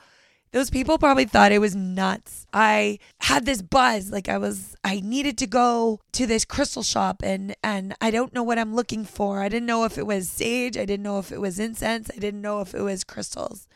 those 0.51 0.69
people 0.69 0.97
probably 0.97 1.25
thought 1.25 1.51
it 1.51 1.59
was 1.59 1.75
nuts. 1.75 2.47
I 2.53 2.99
had 3.19 3.45
this 3.45 3.61
buzz 3.61 4.09
like 4.11 4.29
I 4.29 4.37
was 4.37 4.77
I 4.85 5.01
needed 5.01 5.37
to 5.39 5.47
go 5.47 5.99
to 6.13 6.25
this 6.25 6.45
crystal 6.45 6.81
shop 6.81 7.21
and 7.23 7.55
and 7.61 7.93
I 7.99 8.09
don't 8.09 8.33
know 8.33 8.43
what 8.43 8.57
I'm 8.57 8.73
looking 8.73 9.03
for. 9.03 9.41
I 9.41 9.49
didn't 9.49 9.65
know 9.65 9.83
if 9.83 9.97
it 9.97 10.07
was 10.07 10.29
sage, 10.29 10.77
I 10.77 10.85
didn't 10.85 11.03
know 11.03 11.19
if 11.19 11.31
it 11.33 11.41
was 11.41 11.59
incense, 11.59 12.09
I 12.09 12.19
didn't 12.19 12.41
know 12.41 12.61
if 12.61 12.73
it 12.73 12.81
was 12.81 13.03
crystals. 13.03 13.67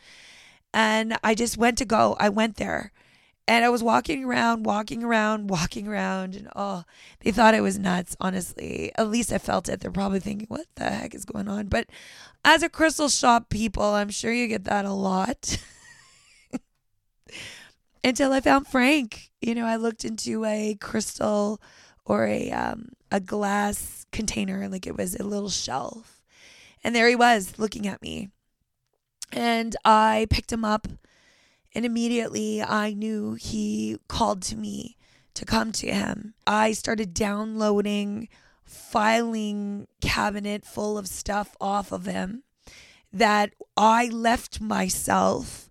And 0.74 1.18
I 1.24 1.36
just 1.36 1.58
went 1.58 1.78
to 1.80 1.86
go. 1.86 2.16
I 2.20 2.30
went 2.30 2.58
there. 2.58 2.92
And 3.48 3.66
I 3.66 3.70
was 3.70 3.82
walking 3.82 4.26
around, 4.26 4.64
walking 4.66 5.04
around, 5.04 5.50
walking 5.50 5.88
around, 5.88 6.36
and 6.36 6.48
oh, 6.56 6.84
they 7.22 7.32
thought 7.32 7.56
it 7.56 7.62
was 7.62 7.80
nuts, 7.80 8.16
honestly. 8.20 8.92
At 8.96 9.10
least 9.10 9.34
I 9.34 9.40
felt 9.40 9.68
it. 9.68 9.80
They're 9.80 9.92
probably 9.92 10.20
thinking, 10.20 10.48
what 10.50 10.68
the 10.76 10.84
heck 10.84 11.16
is 11.16 11.26
going 11.26 11.48
on? 11.48 11.68
But 11.68 11.88
as 12.46 12.62
a 12.62 12.70
crystal 12.70 13.10
shop 13.10 13.50
people, 13.50 13.84
I'm 13.84 14.12
sure 14.12 14.32
you 14.32 14.48
get 14.48 14.66
that 14.66 14.86
a 14.86 14.94
lot. 14.94 15.58
Until 18.04 18.32
I 18.32 18.40
found 18.40 18.68
Frank. 18.68 19.32
You 19.42 19.56
know, 19.56 19.66
I 19.66 19.78
looked 19.78 20.06
into 20.06 20.46
a 20.46 20.76
crystal 20.80 21.60
or 22.06 22.28
a 22.28 22.52
um, 22.52 22.90
a 23.12 23.20
glass 23.20 24.06
container, 24.12 24.68
like 24.68 24.86
it 24.86 24.98
was 24.98 25.16
a 25.16 25.24
little 25.24 25.50
shelf. 25.50 26.22
And 26.84 26.96
there 26.96 27.10
he 27.10 27.16
was 27.16 27.58
looking 27.58 27.88
at 27.88 28.02
me. 28.02 28.30
And 29.32 29.76
I 29.86 30.28
picked 30.30 30.52
him 30.52 30.66
up 30.66 30.88
and 31.74 31.86
immediately 31.86 32.62
I 32.62 32.94
knew 32.94 33.34
he 33.34 33.98
called 34.08 34.42
to 34.44 34.58
me 34.58 34.98
to 35.36 35.46
come 35.46 35.72
to 35.74 35.92
him. 35.92 36.34
I 36.48 36.74
started 36.74 37.14
downloading 37.14 38.28
filing 38.66 39.88
cabinet 40.02 40.66
full 40.66 40.98
of 40.98 41.08
stuff 41.08 41.56
off 41.60 41.92
of 41.92 42.06
him 42.06 42.44
that 43.12 43.54
I 43.76 44.08
left 44.08 44.62
myself 44.62 45.70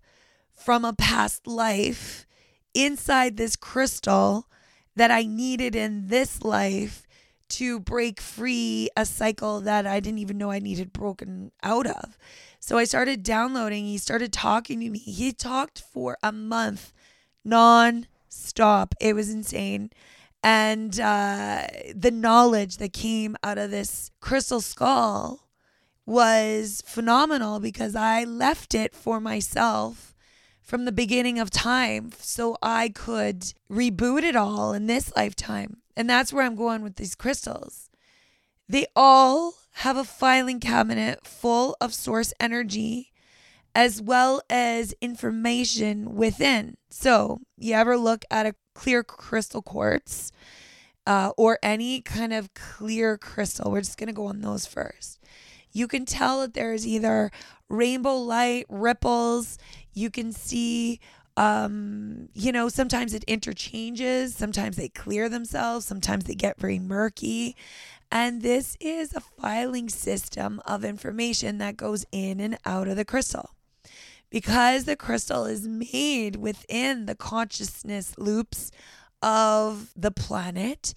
from 0.53 0.83
a 0.83 0.93
past 0.93 1.47
life 1.47 2.25
inside 2.73 3.37
this 3.37 3.55
crystal 3.55 4.47
that 4.95 5.11
I 5.11 5.23
needed 5.23 5.75
in 5.75 6.07
this 6.07 6.43
life 6.43 7.07
to 7.49 7.79
break 7.79 8.21
free 8.21 8.89
a 8.95 9.05
cycle 9.05 9.61
that 9.61 9.87
I 9.87 9.99
didn't 9.99 10.19
even 10.19 10.37
know 10.37 10.51
I 10.51 10.59
needed 10.59 10.93
broken 10.93 11.51
out 11.63 11.87
of. 11.87 12.17
So 12.69 12.77
I 12.77 12.83
started 12.83 13.23
downloading. 13.23 13.85
He 13.85 13.97
started 13.97 14.31
talking 14.31 14.79
to 14.81 14.91
me. 14.91 14.99
He 14.99 15.31
talked 15.31 15.81
for 15.81 16.19
a 16.21 16.31
month 16.31 16.93
non 17.43 18.05
stop. 18.27 18.93
It 19.01 19.15
was 19.15 19.31
insane. 19.31 19.89
And 20.43 20.99
uh, 20.99 21.65
the 21.95 22.11
knowledge 22.11 22.77
that 22.77 22.93
came 22.93 23.35
out 23.41 23.57
of 23.57 23.71
this 23.71 24.11
crystal 24.21 24.61
skull 24.61 25.47
was 26.05 26.83
phenomenal 26.85 27.59
because 27.59 27.95
I 27.95 28.23
left 28.23 28.75
it 28.75 28.93
for 28.93 29.19
myself 29.19 30.13
from 30.61 30.85
the 30.85 30.91
beginning 30.91 31.39
of 31.39 31.49
time 31.49 32.11
so 32.19 32.55
I 32.61 32.89
could 32.89 33.51
reboot 33.67 34.21
it 34.21 34.35
all 34.35 34.73
in 34.73 34.85
this 34.85 35.11
lifetime. 35.15 35.77
And 35.97 36.07
that's 36.07 36.31
where 36.31 36.45
I'm 36.45 36.55
going 36.55 36.83
with 36.83 36.97
these 36.97 37.15
crystals. 37.15 37.89
They 38.67 38.85
all 38.95 39.55
have 39.79 39.95
a 39.95 40.03
filing 40.03 40.59
cabinet 40.59 41.25
full 41.25 41.73
of 41.79 41.93
source 41.93 42.33
energy 42.37 43.13
as 43.73 44.01
well 44.01 44.41
as 44.49 44.93
information 44.99 46.15
within. 46.15 46.75
So, 46.89 47.39
you 47.57 47.75
ever 47.75 47.97
look 47.97 48.25
at 48.29 48.45
a 48.45 48.55
clear 48.75 49.03
crystal 49.03 49.61
quartz 49.61 50.33
uh, 51.07 51.31
or 51.37 51.59
any 51.63 52.01
kind 52.01 52.33
of 52.33 52.53
clear 52.53 53.17
crystal? 53.17 53.71
We're 53.71 53.79
just 53.79 53.97
going 53.97 54.07
to 54.07 54.13
go 54.13 54.25
on 54.25 54.41
those 54.41 54.65
first. 54.65 55.17
You 55.71 55.87
can 55.87 56.03
tell 56.03 56.41
that 56.41 56.55
there's 56.55 56.85
either 56.85 57.31
rainbow 57.69 58.17
light, 58.17 58.65
ripples. 58.67 59.57
You 59.93 60.09
can 60.09 60.33
see 60.33 60.99
um, 61.37 62.27
you 62.33 62.51
know, 62.51 62.67
sometimes 62.67 63.13
it 63.13 63.23
interchanges, 63.23 64.35
sometimes 64.35 64.75
they 64.75 64.89
clear 64.89 65.29
themselves, 65.29 65.85
sometimes 65.85 66.25
they 66.25 66.35
get 66.35 66.59
very 66.59 66.79
murky. 66.79 67.55
And 68.11 68.41
this 68.41 68.75
is 68.79 69.13
a 69.13 69.21
filing 69.21 69.89
system 69.89 70.61
of 70.65 70.83
information 70.83 71.59
that 71.59 71.77
goes 71.77 72.05
in 72.11 72.39
and 72.39 72.57
out 72.65 72.87
of 72.87 72.95
the 72.95 73.05
crystal. 73.05 73.51
Because 74.29 74.85
the 74.85 74.95
crystal 74.95 75.45
is 75.45 75.67
made 75.67 76.35
within 76.35 77.05
the 77.05 77.15
consciousness 77.15 78.17
loops 78.17 78.71
of 79.21 79.91
the 79.95 80.11
planet, 80.11 80.93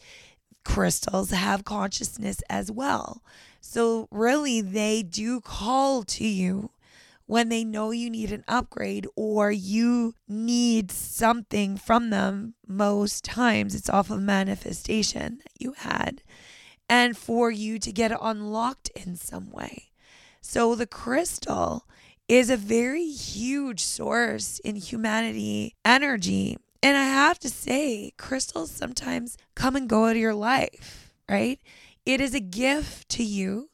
crystals 0.65 1.31
have 1.31 1.65
consciousness 1.65 2.43
as 2.49 2.71
well. 2.71 3.23
So, 3.61 4.09
really, 4.11 4.61
they 4.61 5.03
do 5.03 5.41
call 5.41 6.03
to 6.05 6.27
you 6.27 6.71
when 7.27 7.49
they 7.49 7.65
know 7.65 7.91
you 7.91 8.11
need 8.11 8.33
an 8.33 8.45
upgrade 8.47 9.07
or 9.17 9.51
you 9.51 10.15
need 10.29 10.91
something 10.91 11.77
from 11.77 12.11
them, 12.11 12.55
most 12.67 13.25
times 13.25 13.75
it's 13.75 13.89
off 13.89 14.11
of 14.11 14.21
manifestation 14.21 15.39
that 15.39 15.53
you 15.59 15.73
had, 15.79 16.23
and 16.93 17.17
for 17.17 17.51
you 17.51 17.79
to 17.79 17.91
get 17.91 18.13
unlocked 18.21 18.91
in 18.91 19.17
some 19.17 19.51
way. 19.51 19.89
So 20.43 20.75
the 20.75 20.87
crystal 20.87 21.89
is 22.29 22.51
a 22.51 22.57
very 22.59 23.07
huge 23.07 23.81
source 23.81 24.59
in 24.59 24.77
humanity 24.77 25.75
energy. 25.87 26.59
And 26.83 26.95
I 26.95 27.05
have 27.05 27.39
to 27.39 27.49
say, 27.49 28.13
crystals 28.19 28.71
sometimes 28.71 29.39
come 29.55 29.75
and 29.75 29.89
go 29.89 30.05
out 30.05 30.11
of 30.11 30.17
your 30.19 30.35
life, 30.35 31.15
right? 31.31 31.59
It 32.05 32.21
is 32.21 32.35
a 32.35 32.41
gift 32.41 33.09
to 33.11 33.25
you 33.25 33.71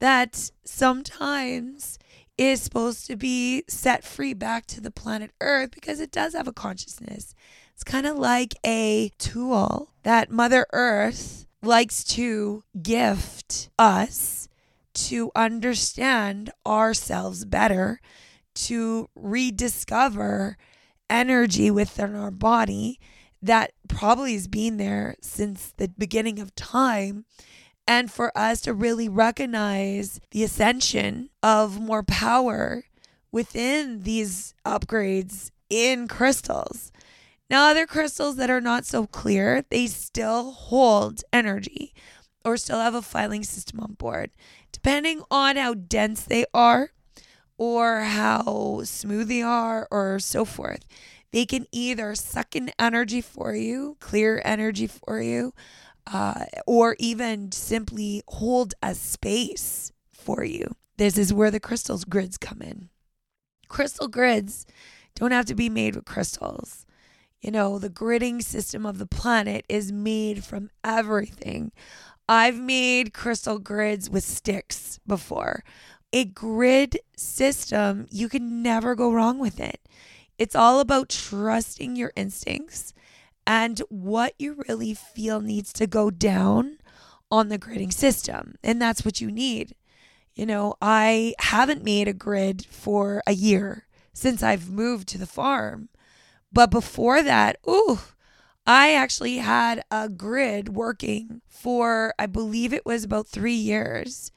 that 0.00 0.50
sometimes 0.64 1.96
is 2.36 2.60
supposed 2.60 3.06
to 3.06 3.14
be 3.14 3.62
set 3.68 4.02
free 4.02 4.34
back 4.34 4.66
to 4.66 4.80
the 4.80 4.90
planet 4.90 5.30
Earth 5.40 5.70
because 5.70 6.00
it 6.00 6.10
does 6.10 6.34
have 6.34 6.48
a 6.48 6.52
consciousness. 6.52 7.36
It's 7.72 7.84
kind 7.84 8.04
of 8.06 8.18
like 8.18 8.56
a 8.66 9.12
tool 9.18 9.90
that 10.02 10.32
Mother 10.32 10.66
Earth 10.72 11.46
likes 11.62 12.04
to 12.04 12.62
gift 12.80 13.70
us 13.78 14.48
to 14.94 15.30
understand 15.34 16.50
ourselves 16.66 17.44
better, 17.44 18.00
to 18.54 19.08
rediscover 19.14 20.56
energy 21.08 21.70
within 21.70 22.14
our 22.14 22.30
body 22.30 22.98
that 23.40 23.72
probably 23.88 24.34
has 24.34 24.48
been 24.48 24.76
there 24.76 25.14
since 25.22 25.72
the 25.76 25.88
beginning 25.96 26.38
of 26.38 26.54
time 26.54 27.24
and 27.86 28.10
for 28.10 28.36
us 28.36 28.60
to 28.60 28.74
really 28.74 29.08
recognize 29.08 30.20
the 30.32 30.42
ascension 30.42 31.30
of 31.42 31.80
more 31.80 32.02
power 32.02 32.84
within 33.30 34.02
these 34.02 34.54
upgrades 34.66 35.50
in 35.70 36.08
crystals. 36.08 36.92
Now, 37.50 37.70
other 37.70 37.86
crystals 37.86 38.36
that 38.36 38.50
are 38.50 38.60
not 38.60 38.84
so 38.84 39.06
clear, 39.06 39.64
they 39.70 39.86
still 39.86 40.52
hold 40.52 41.22
energy 41.32 41.94
or 42.44 42.56
still 42.56 42.80
have 42.80 42.94
a 42.94 43.02
filing 43.02 43.42
system 43.42 43.80
on 43.80 43.94
board. 43.94 44.30
Depending 44.72 45.22
on 45.30 45.56
how 45.56 45.74
dense 45.74 46.22
they 46.22 46.44
are 46.52 46.90
or 47.56 48.00
how 48.00 48.82
smooth 48.84 49.28
they 49.28 49.42
are 49.42 49.88
or 49.90 50.18
so 50.18 50.44
forth, 50.44 50.84
they 51.32 51.46
can 51.46 51.66
either 51.72 52.14
suck 52.14 52.54
in 52.54 52.70
energy 52.78 53.20
for 53.20 53.54
you, 53.54 53.96
clear 54.00 54.40
energy 54.44 54.86
for 54.86 55.20
you, 55.20 55.52
uh, 56.06 56.44
or 56.66 56.96
even 56.98 57.52
simply 57.52 58.22
hold 58.28 58.74
a 58.82 58.94
space 58.94 59.92
for 60.12 60.44
you. 60.44 60.74
This 60.96 61.18
is 61.18 61.32
where 61.32 61.50
the 61.50 61.60
crystals 61.60 62.04
grids 62.04 62.38
come 62.38 62.62
in. 62.62 62.88
Crystal 63.68 64.08
grids 64.08 64.66
don't 65.14 65.32
have 65.32 65.46
to 65.46 65.54
be 65.54 65.68
made 65.68 65.94
with 65.94 66.04
crystals. 66.04 66.86
You 67.40 67.50
know, 67.50 67.78
the 67.78 67.90
gridding 67.90 68.42
system 68.42 68.84
of 68.84 68.98
the 68.98 69.06
planet 69.06 69.64
is 69.68 69.92
made 69.92 70.44
from 70.44 70.70
everything. 70.82 71.72
I've 72.28 72.58
made 72.58 73.14
crystal 73.14 73.58
grids 73.58 74.10
with 74.10 74.24
sticks 74.24 74.98
before. 75.06 75.62
A 76.12 76.24
grid 76.24 76.98
system, 77.16 78.06
you 78.10 78.28
can 78.28 78.62
never 78.62 78.94
go 78.94 79.12
wrong 79.12 79.38
with 79.38 79.60
it. 79.60 79.80
It's 80.36 80.56
all 80.56 80.80
about 80.80 81.08
trusting 81.08 81.96
your 81.96 82.12
instincts 82.16 82.92
and 83.46 83.80
what 83.88 84.34
you 84.38 84.62
really 84.68 84.94
feel 84.94 85.40
needs 85.40 85.72
to 85.74 85.86
go 85.86 86.10
down 86.10 86.78
on 87.30 87.48
the 87.48 87.58
gridding 87.58 87.92
system. 87.92 88.54
And 88.62 88.80
that's 88.80 89.04
what 89.04 89.20
you 89.20 89.30
need. 89.30 89.74
You 90.34 90.46
know, 90.46 90.74
I 90.80 91.34
haven't 91.40 91.82
made 91.82 92.08
a 92.08 92.12
grid 92.12 92.66
for 92.66 93.22
a 93.26 93.32
year 93.32 93.86
since 94.12 94.42
I've 94.42 94.70
moved 94.70 95.08
to 95.08 95.18
the 95.18 95.26
farm. 95.26 95.88
But 96.52 96.70
before 96.70 97.22
that, 97.22 97.58
ooh, 97.68 98.00
I 98.66 98.92
actually 98.94 99.38
had 99.38 99.82
a 99.90 100.08
grid 100.08 100.70
working 100.70 101.40
for, 101.48 102.14
I 102.18 102.26
believe 102.26 102.72
it 102.72 102.86
was 102.86 103.04
about 103.04 103.26
three 103.26 103.54
years 103.54 104.32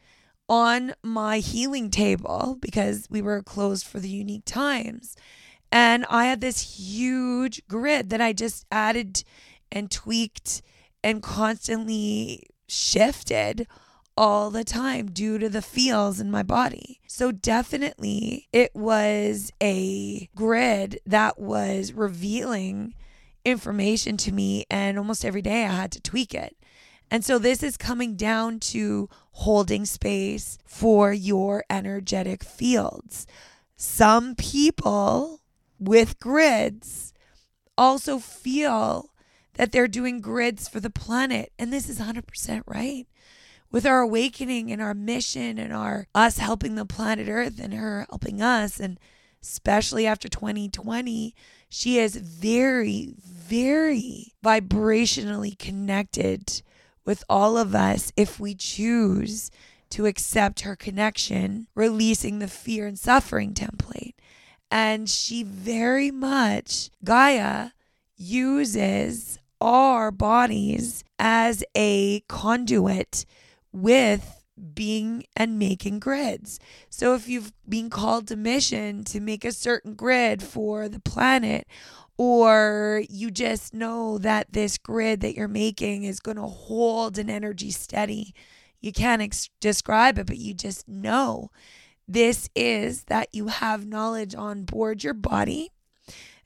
on 0.47 0.93
my 1.03 1.39
healing 1.39 1.89
table 1.89 2.57
because 2.59 3.07
we 3.09 3.21
were 3.21 3.41
closed 3.41 3.85
for 3.85 3.99
the 3.99 4.09
unique 4.09 4.45
times. 4.45 5.15
And 5.71 6.05
I 6.09 6.25
had 6.25 6.41
this 6.41 6.77
huge 6.79 7.65
grid 7.67 8.09
that 8.09 8.21
I 8.21 8.33
just 8.33 8.65
added 8.71 9.23
and 9.71 9.89
tweaked 9.89 10.61
and 11.03 11.23
constantly 11.23 12.43
shifted 12.67 13.67
all 14.21 14.51
the 14.51 14.63
time 14.63 15.07
due 15.07 15.39
to 15.39 15.49
the 15.49 15.63
feels 15.63 16.19
in 16.19 16.29
my 16.29 16.43
body. 16.43 16.99
So, 17.07 17.31
definitely, 17.31 18.47
it 18.53 18.69
was 18.75 19.51
a 19.59 20.29
grid 20.35 20.99
that 21.07 21.39
was 21.39 21.91
revealing 21.91 22.93
information 23.43 24.17
to 24.17 24.31
me, 24.31 24.65
and 24.69 24.99
almost 24.99 25.25
every 25.25 25.41
day 25.41 25.65
I 25.65 25.71
had 25.71 25.91
to 25.93 26.01
tweak 26.01 26.35
it. 26.35 26.55
And 27.09 27.25
so, 27.25 27.39
this 27.39 27.63
is 27.63 27.77
coming 27.77 28.15
down 28.15 28.59
to 28.59 29.09
holding 29.31 29.85
space 29.85 30.59
for 30.65 31.11
your 31.11 31.63
energetic 31.67 32.43
fields. 32.43 33.25
Some 33.75 34.35
people 34.35 35.41
with 35.79 36.19
grids 36.19 37.11
also 37.75 38.19
feel 38.19 39.09
that 39.55 39.71
they're 39.71 39.87
doing 39.87 40.21
grids 40.21 40.69
for 40.69 40.79
the 40.79 40.91
planet. 40.91 41.51
And 41.57 41.73
this 41.73 41.89
is 41.89 41.99
100% 41.99 42.61
right. 42.67 43.07
With 43.71 43.85
our 43.85 44.01
awakening 44.01 44.71
and 44.71 44.81
our 44.81 44.93
mission 44.93 45.57
and 45.57 45.71
our 45.71 46.07
us 46.13 46.37
helping 46.37 46.75
the 46.75 46.85
planet 46.85 47.29
Earth 47.29 47.59
and 47.59 47.73
her 47.73 48.05
helping 48.09 48.41
us, 48.41 48.79
and 48.79 48.99
especially 49.41 50.05
after 50.05 50.27
2020, 50.27 51.33
she 51.69 51.97
is 51.97 52.17
very, 52.17 53.13
very 53.23 54.33
vibrationally 54.43 55.57
connected 55.57 56.61
with 57.05 57.23
all 57.29 57.57
of 57.57 57.73
us 57.73 58.11
if 58.17 58.39
we 58.39 58.53
choose 58.53 59.49
to 59.89 60.05
accept 60.05 60.61
her 60.61 60.75
connection, 60.75 61.67
releasing 61.73 62.39
the 62.39 62.47
fear 62.47 62.87
and 62.87 62.99
suffering 62.99 63.53
template. 63.53 64.13
And 64.69 65.09
she 65.09 65.43
very 65.43 66.11
much, 66.11 66.89
Gaia, 67.03 67.71
uses 68.17 69.39
our 69.59 70.11
bodies 70.11 71.03
as 71.19 71.63
a 71.75 72.21
conduit 72.21 73.25
with 73.71 74.43
being 74.73 75.23
and 75.35 75.57
making 75.57 75.99
grids. 75.99 76.59
So 76.89 77.15
if 77.15 77.27
you've 77.27 77.53
been 77.67 77.89
called 77.89 78.27
to 78.27 78.35
mission 78.35 79.03
to 79.05 79.19
make 79.19 79.43
a 79.43 79.51
certain 79.51 79.95
grid 79.95 80.43
for 80.43 80.87
the 80.87 80.99
planet, 80.99 81.67
or 82.17 83.01
you 83.09 83.31
just 83.31 83.73
know 83.73 84.17
that 84.19 84.53
this 84.53 84.77
grid 84.77 85.21
that 85.21 85.35
you're 85.35 85.47
making 85.47 86.03
is 86.03 86.19
going 86.19 86.37
to 86.37 86.43
hold 86.43 87.17
an 87.17 87.29
energy 87.29 87.71
steady. 87.71 88.35
You 88.79 88.91
can't 88.91 89.21
ex- 89.21 89.49
describe 89.59 90.19
it, 90.19 90.27
but 90.27 90.37
you 90.37 90.53
just 90.53 90.87
know 90.87 91.49
this 92.07 92.49
is 92.55 93.05
that 93.05 93.29
you 93.31 93.47
have 93.47 93.87
knowledge 93.87 94.35
on 94.35 94.63
board 94.63 95.03
your 95.03 95.13
body 95.13 95.71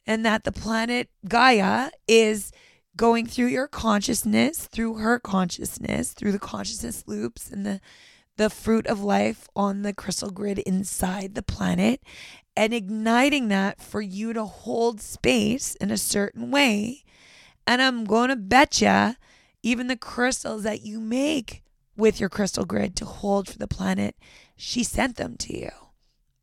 and 0.06 0.26
that 0.26 0.44
the 0.44 0.52
planet 0.52 1.10
Gaia 1.28 1.90
is 2.08 2.52
going 2.98 3.26
through 3.26 3.48
your 3.48 3.68
consciousness, 3.68 4.68
through 4.68 4.96
her 4.96 5.20
consciousness, 5.20 6.14
through 6.14 6.32
the 6.32 6.40
consciousness 6.40 7.04
loops 7.08 7.52
and 7.52 7.66
the 7.66 7.82
the 8.38 8.50
fruit 8.50 8.86
of 8.88 9.02
life 9.02 9.48
on 9.56 9.82
the 9.82 9.94
crystal 9.94 10.30
grid 10.30 10.60
inside 10.60 11.36
the 11.36 11.42
planet 11.42 12.02
and 12.56 12.74
igniting 12.74 13.48
that 13.48 13.82
for 13.82 14.02
you 14.02 14.34
to 14.34 14.44
hold 14.44 15.00
space 15.00 15.76
in 15.76 15.90
a 15.90 15.98
certain 15.98 16.52
way. 16.52 17.04
And 17.66 17.82
I'm 17.82 18.04
going 18.04 18.30
to 18.30 18.36
bet 18.36 18.82
you 18.82 19.16
even 19.64 19.88
the 19.88 19.96
crystals 19.98 20.64
that 20.64 20.82
you 20.82 21.00
make 21.00 21.64
with 21.98 22.20
your 22.20 22.30
crystal 22.30 22.66
grid 22.66 22.96
to 22.98 23.06
hold 23.06 23.48
for 23.48 23.58
the 23.58 23.68
planet, 23.68 24.16
she 24.58 24.84
sent 24.84 25.16
them 25.16 25.38
to 25.38 25.58
you 25.58 25.72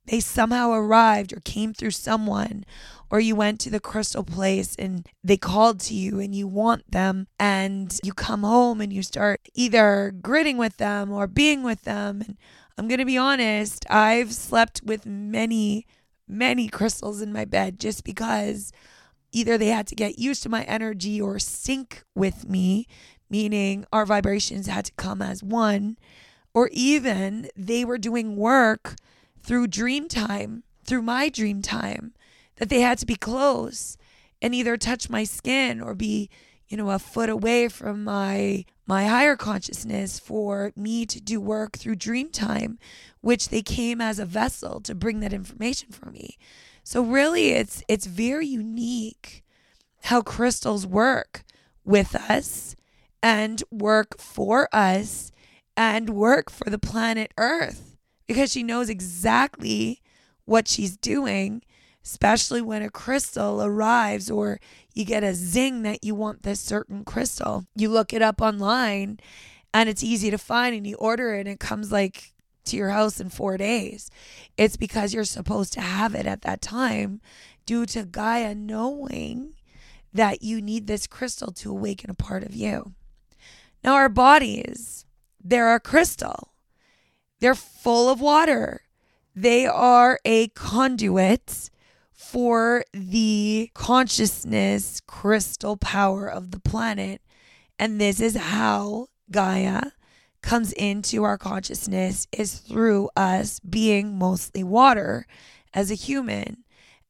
they 0.06 0.20
somehow 0.20 0.72
arrived 0.72 1.32
or 1.32 1.40
came 1.40 1.72
through 1.72 1.92
someone 1.92 2.64
or 3.10 3.20
you 3.20 3.36
went 3.36 3.60
to 3.60 3.70
the 3.70 3.78
crystal 3.78 4.24
place 4.24 4.74
and 4.78 5.06
they 5.22 5.36
called 5.36 5.78
to 5.78 5.94
you 5.94 6.18
and 6.18 6.34
you 6.34 6.46
want 6.46 6.90
them 6.90 7.26
and 7.38 8.00
you 8.02 8.12
come 8.12 8.42
home 8.42 8.80
and 8.80 8.92
you 8.92 9.02
start 9.02 9.40
either 9.54 10.12
gridding 10.20 10.56
with 10.56 10.78
them 10.78 11.12
or 11.12 11.26
being 11.26 11.62
with 11.62 11.82
them. 11.82 12.22
And 12.22 12.38
I'm 12.78 12.88
going 12.88 12.98
to 12.98 13.04
be 13.04 13.18
honest 13.18 13.84
I've 13.90 14.32
slept 14.32 14.80
with 14.84 15.06
many 15.06 15.86
many 16.26 16.68
crystals 16.68 17.20
in 17.20 17.32
my 17.32 17.44
bed 17.44 17.78
just 17.78 18.02
because 18.02 18.72
either 19.30 19.58
they 19.58 19.68
had 19.68 19.86
to 19.88 19.94
get 19.94 20.18
used 20.18 20.42
to 20.42 20.48
my 20.48 20.62
energy 20.64 21.20
or 21.20 21.38
sync 21.38 22.02
with 22.14 22.48
me 22.48 22.86
meaning 23.28 23.84
our 23.92 24.06
vibrations 24.06 24.66
had 24.66 24.86
to 24.86 24.92
come 24.92 25.20
as 25.20 25.42
one 25.42 25.98
or 26.54 26.70
even 26.72 27.48
they 27.56 27.84
were 27.84 27.98
doing 27.98 28.36
work 28.36 28.96
through 29.42 29.66
dream 29.66 30.08
time, 30.08 30.62
through 30.84 31.02
my 31.02 31.28
dream 31.28 31.62
time, 31.62 32.14
that 32.56 32.68
they 32.68 32.80
had 32.80 32.98
to 32.98 33.06
be 33.06 33.16
close 33.16 33.96
and 34.40 34.54
either 34.54 34.76
touch 34.76 35.10
my 35.10 35.24
skin 35.24 35.80
or 35.80 35.94
be, 35.94 36.28
you 36.68 36.76
know, 36.76 36.90
a 36.90 36.98
foot 36.98 37.28
away 37.28 37.68
from 37.68 38.04
my 38.04 38.64
my 38.86 39.04
higher 39.06 39.36
consciousness 39.36 40.18
for 40.18 40.72
me 40.76 41.06
to 41.06 41.20
do 41.20 41.40
work 41.40 41.76
through 41.78 41.94
dream 41.94 42.30
time, 42.30 42.78
which 43.20 43.48
they 43.48 43.62
came 43.62 44.00
as 44.00 44.18
a 44.18 44.26
vessel 44.26 44.80
to 44.80 44.94
bring 44.94 45.20
that 45.20 45.32
information 45.32 45.90
for 45.90 46.10
me. 46.10 46.36
So 46.84 47.02
really 47.02 47.50
it's 47.50 47.82
it's 47.88 48.06
very 48.06 48.46
unique 48.46 49.44
how 50.04 50.20
crystals 50.20 50.86
work 50.86 51.44
with 51.84 52.14
us 52.14 52.74
and 53.22 53.62
work 53.70 54.20
for 54.20 54.68
us 54.72 55.30
and 55.76 56.10
work 56.10 56.50
for 56.50 56.68
the 56.68 56.78
planet 56.78 57.32
Earth 57.38 57.91
because 58.32 58.50
she 58.50 58.62
knows 58.62 58.88
exactly 58.88 60.00
what 60.46 60.66
she's 60.66 60.96
doing, 60.96 61.62
especially 62.02 62.62
when 62.62 62.80
a 62.80 62.88
crystal 62.88 63.62
arrives 63.62 64.30
or 64.30 64.58
you 64.94 65.04
get 65.04 65.22
a 65.22 65.34
zing 65.34 65.82
that 65.82 66.02
you 66.02 66.14
want 66.14 66.42
this 66.42 66.58
certain 66.58 67.04
crystal. 67.04 67.66
You 67.76 67.90
look 67.90 68.14
it 68.14 68.22
up 68.22 68.40
online 68.40 69.20
and 69.74 69.90
it's 69.90 70.02
easy 70.02 70.30
to 70.30 70.38
find 70.38 70.74
and 70.74 70.86
you 70.86 70.96
order 70.96 71.34
it 71.34 71.40
and 71.40 71.48
it 71.48 71.60
comes 71.60 71.92
like 71.92 72.32
to 72.64 72.76
your 72.78 72.88
house 72.88 73.20
in 73.20 73.28
four 73.28 73.58
days. 73.58 74.10
It's 74.56 74.78
because 74.78 75.12
you're 75.12 75.24
supposed 75.24 75.74
to 75.74 75.82
have 75.82 76.14
it 76.14 76.24
at 76.24 76.40
that 76.40 76.62
time 76.62 77.20
due 77.66 77.84
to 77.84 78.06
Gaia 78.06 78.54
knowing 78.54 79.52
that 80.14 80.42
you 80.42 80.62
need 80.62 80.86
this 80.86 81.06
crystal 81.06 81.52
to 81.52 81.70
awaken 81.70 82.08
a 82.08 82.14
part 82.14 82.44
of 82.44 82.54
you. 82.54 82.94
Now, 83.84 83.92
our 83.92 84.08
bodies, 84.08 85.04
they're 85.44 85.74
a 85.74 85.80
crystal. 85.80 86.51
They're 87.42 87.56
full 87.56 88.08
of 88.08 88.20
water. 88.20 88.82
They 89.34 89.66
are 89.66 90.20
a 90.24 90.46
conduit 90.50 91.70
for 92.12 92.84
the 92.92 93.68
consciousness 93.74 95.00
crystal 95.08 95.76
power 95.76 96.28
of 96.28 96.52
the 96.52 96.60
planet. 96.60 97.20
And 97.80 98.00
this 98.00 98.20
is 98.20 98.36
how 98.36 99.08
Gaia 99.28 99.90
comes 100.40 100.72
into 100.74 101.24
our 101.24 101.36
consciousness 101.36 102.28
is 102.30 102.60
through 102.60 103.10
us 103.16 103.58
being 103.58 104.16
mostly 104.16 104.62
water 104.62 105.26
as 105.74 105.90
a 105.90 105.94
human. 105.94 106.58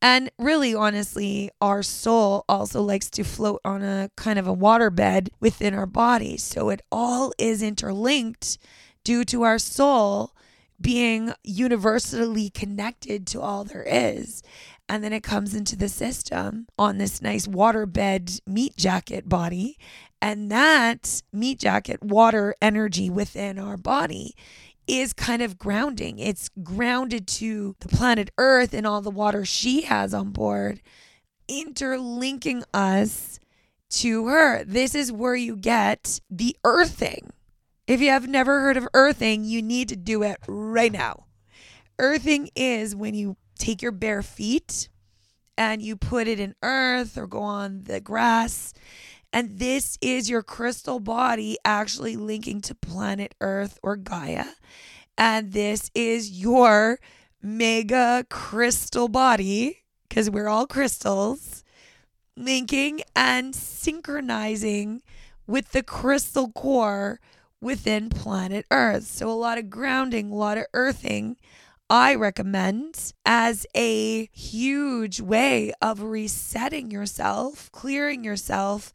And 0.01 0.31
really, 0.38 0.75
honestly, 0.75 1.51
our 1.61 1.83
soul 1.83 2.47
also 2.49 2.81
likes 2.81 3.11
to 3.11 3.23
float 3.23 3.61
on 3.66 3.83
a 3.83 4.11
kind 4.16 4.38
of 4.38 4.47
a 4.47 4.57
waterbed 4.57 5.29
within 5.40 5.75
our 5.75 5.85
body. 5.85 6.38
So 6.38 6.71
it 6.71 6.81
all 6.90 7.35
is 7.37 7.62
interlinked 7.62 8.57
due 9.04 9.24
to 9.24 9.42
our 9.42 9.58
soul 9.58 10.32
being 10.80 11.32
universally 11.44 12.50
connected 12.50 13.26
to 13.28 13.40
all 13.40 13.64
there 13.64 13.86
is. 13.86 14.42
And 14.88 15.02
then 15.02 15.12
it 15.12 15.22
comes 15.22 15.54
into 15.54 15.76
the 15.76 15.88
system 15.88 16.66
on 16.78 16.98
this 16.98 17.22
nice 17.22 17.46
waterbed 17.46 18.40
meat 18.46 18.76
jacket 18.76 19.28
body. 19.28 19.78
And 20.20 20.50
that 20.50 21.22
meat 21.32 21.60
jacket 21.60 22.02
water 22.02 22.54
energy 22.60 23.08
within 23.08 23.58
our 23.58 23.76
body 23.76 24.34
is 24.86 25.12
kind 25.12 25.40
of 25.40 25.58
grounding. 25.58 26.18
It's 26.18 26.50
grounded 26.62 27.26
to 27.28 27.76
the 27.80 27.88
planet 27.88 28.30
Earth 28.36 28.74
and 28.74 28.86
all 28.86 29.00
the 29.00 29.10
water 29.10 29.44
she 29.44 29.82
has 29.82 30.12
on 30.12 30.30
board, 30.30 30.82
interlinking 31.48 32.64
us 32.74 33.38
to 33.90 34.26
her. 34.26 34.64
This 34.64 34.94
is 34.94 35.12
where 35.12 35.36
you 35.36 35.56
get 35.56 36.20
the 36.28 36.56
earthing 36.64 37.32
if 37.92 38.00
you 38.00 38.09
have 38.09 38.26
never 38.26 38.61
heard 38.61 38.76
of 38.76 38.88
earthing, 38.94 39.44
you 39.44 39.62
need 39.62 39.88
to 39.90 39.96
do 39.96 40.22
it 40.22 40.38
right 40.48 40.92
now. 40.92 41.26
Earthing 41.98 42.48
is 42.57 42.96
when 42.96 43.14
you 43.14 43.37
take 43.59 43.83
your 43.83 43.92
bare 43.92 44.22
feet 44.22 44.88
and 45.59 45.83
you 45.83 45.94
put 45.94 46.26
it 46.26 46.40
in 46.40 46.55
earth 46.62 47.18
or 47.18 47.26
go 47.26 47.42
on 47.42 47.85
the 47.85 48.00
grass. 48.00 48.72
And 49.33 49.59
this 49.59 49.98
is 50.00 50.31
your 50.31 50.42
crystal 50.42 51.00
body 51.00 51.59
actually 51.64 52.16
linking 52.16 52.61
to 52.62 52.74
planet 52.74 53.35
Earth 53.40 53.78
or 53.83 53.96
Gaia. 53.96 54.46
And 55.16 55.52
this 55.52 55.90
is 55.94 56.31
your 56.31 56.98
mega 57.42 58.24
crystal 58.28 59.09
body, 59.09 59.85
because 60.09 60.31
we're 60.31 60.48
all 60.48 60.66
crystals, 60.66 61.62
linking 62.37 63.02
and 63.14 63.55
synchronizing 63.55 65.02
with 65.46 65.72
the 65.72 65.83
crystal 65.83 66.50
core 66.52 67.20
within 67.62 68.11
planet 68.11 68.66
Earth. 68.70 69.05
So, 69.05 69.31
a 69.31 69.33
lot 69.33 69.57
of 69.57 69.70
grounding, 69.70 70.31
a 70.31 70.35
lot 70.35 70.59
of 70.59 70.66
earthing. 70.75 71.37
I 71.88 72.14
recommend 72.14 73.12
as 73.25 73.66
a 73.77 74.27
huge 74.33 75.20
way 75.20 75.72
of 75.81 76.03
resetting 76.03 76.90
yourself, 76.90 77.70
clearing 77.70 78.25
yourself, 78.25 78.92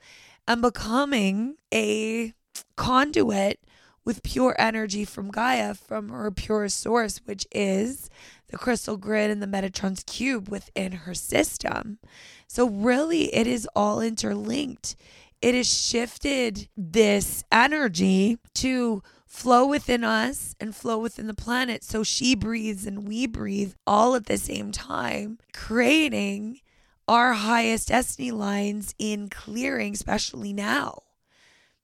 and 0.47 0.61
becoming 0.61 1.55
a 1.73 2.33
conduit 2.75 3.59
with 4.03 4.23
pure 4.23 4.55
energy 4.57 5.05
from 5.05 5.29
Gaia, 5.29 5.73
from 5.73 6.09
her 6.09 6.31
pure 6.31 6.69
source, 6.69 7.19
which 7.25 7.45
is 7.51 8.09
the 8.47 8.57
crystal 8.57 8.97
grid 8.97 9.29
and 9.29 9.41
the 9.41 9.47
Metatron's 9.47 10.03
cube 10.03 10.49
within 10.49 10.91
her 10.93 11.13
system. 11.13 11.99
So, 12.47 12.67
really, 12.67 13.33
it 13.33 13.47
is 13.47 13.67
all 13.75 14.01
interlinked 14.01 14.95
it 15.41 15.55
has 15.55 15.67
shifted 15.67 16.67
this 16.75 17.43
energy 17.51 18.37
to 18.55 19.03
flow 19.25 19.67
within 19.67 20.03
us 20.03 20.55
and 20.59 20.75
flow 20.75 20.97
within 20.97 21.27
the 21.27 21.33
planet. 21.33 21.83
So 21.83 22.03
she 22.03 22.35
breathes 22.35 22.85
and 22.85 23.07
we 23.07 23.27
breathe 23.27 23.73
all 23.85 24.15
at 24.15 24.25
the 24.25 24.37
same 24.37 24.71
time, 24.71 25.37
creating 25.53 26.61
our 27.07 27.33
highest 27.33 27.89
destiny 27.89 28.31
lines 28.31 28.95
in 28.97 29.29
clearing, 29.29 29.93
especially 29.93 30.53
now. 30.53 31.03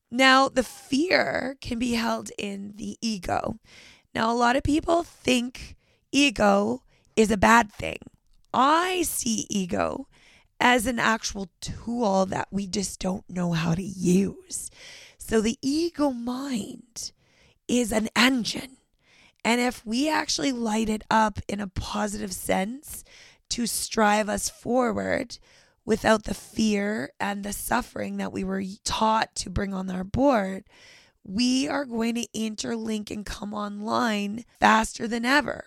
Now, 0.09 0.47
the 0.47 0.63
fear 0.63 1.57
can 1.61 1.79
be 1.79 1.93
held 1.93 2.31
in 2.37 2.73
the 2.75 2.97
ego. 3.01 3.57
Now, 4.13 4.31
a 4.31 4.35
lot 4.35 4.55
of 4.55 4.63
people 4.63 5.03
think 5.03 5.75
ego 6.11 6.83
is 7.15 7.31
a 7.31 7.37
bad 7.37 7.71
thing. 7.71 7.97
I 8.53 9.01
see 9.03 9.47
ego 9.49 10.07
as 10.63 10.87
an 10.87 10.97
actual 10.97 11.49
tool 11.59 12.25
that 12.25 12.47
we 12.49 12.65
just 12.65 12.97
don't 13.01 13.29
know 13.29 13.51
how 13.51 13.75
to 13.75 13.83
use. 13.83 14.71
So, 15.17 15.41
the 15.41 15.57
ego 15.61 16.11
mind 16.11 17.11
is 17.67 17.91
an 17.91 18.07
engine. 18.15 18.77
And 19.43 19.59
if 19.59 19.85
we 19.85 20.09
actually 20.09 20.53
light 20.53 20.87
it 20.87 21.03
up 21.11 21.39
in 21.49 21.59
a 21.59 21.67
positive 21.67 22.31
sense 22.31 23.03
to 23.49 23.67
strive 23.67 24.29
us 24.29 24.49
forward, 24.49 25.37
without 25.85 26.23
the 26.23 26.33
fear 26.33 27.11
and 27.19 27.43
the 27.43 27.51
suffering 27.51 28.15
that 28.15 28.31
we 28.31 28.45
were 28.45 28.63
taught 28.85 29.35
to 29.35 29.49
bring 29.49 29.73
on 29.73 29.89
our 29.91 30.05
board, 30.05 30.63
we 31.25 31.67
are 31.67 31.83
going 31.83 32.15
to 32.15 32.27
interlink 32.33 33.11
and 33.11 33.25
come 33.25 33.53
online 33.53 34.45
faster 34.61 35.09
than 35.09 35.25
ever. 35.25 35.65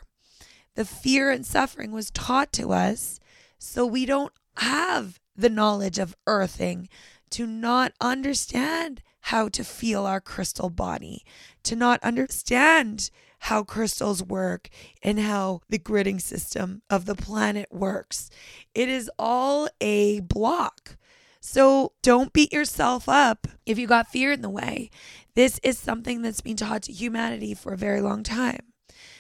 The 0.75 0.87
fear 0.87 1.31
and 1.31 1.45
suffering 1.45 1.93
was 1.93 2.11
taught 2.11 2.51
to 2.55 2.73
us, 2.73 3.21
so 3.59 3.85
we 3.85 4.07
don't 4.07 4.33
have 4.59 5.21
the 5.37 5.51
knowledge 5.51 5.99
of 5.99 6.17
earthing 6.27 6.89
to 7.31 7.47
not 7.47 7.93
understand 8.01 9.03
how 9.21 9.49
to 9.49 9.65
feel 9.65 10.07
our 10.07 10.21
crystal 10.21 10.71
body, 10.71 11.25
to 11.65 11.75
not 11.75 12.03
understand 12.03 13.11
how 13.41 13.63
crystals 13.63 14.23
work 14.23 14.69
and 15.03 15.21
how 15.21 15.61
the 15.69 15.79
gridding 15.79 16.21
system 16.21 16.83
of 16.89 17.05
the 17.05 17.15
planet 17.15 17.69
works. 17.73 18.31
It 18.75 18.89
is 18.89 19.11
all 19.19 19.69
a 19.81 20.21
block. 20.21 20.97
So 21.41 21.93
don't 22.03 22.33
beat 22.33 22.53
yourself 22.53 23.09
up 23.09 23.47
if 23.67 23.79
you 23.79 23.87
got 23.87 24.09
fear 24.09 24.33
in 24.33 24.43
the 24.43 24.51
way. 24.51 24.91
This 25.35 25.61
is 25.63 25.79
something 25.79 26.23
that's 26.23 26.41
been 26.41 26.57
taught 26.57 26.83
to 26.85 26.93
humanity 26.93 27.55
for 27.55 27.73
a 27.73 27.79
very 27.79 28.01
long 28.01 28.23
time. 28.23 28.73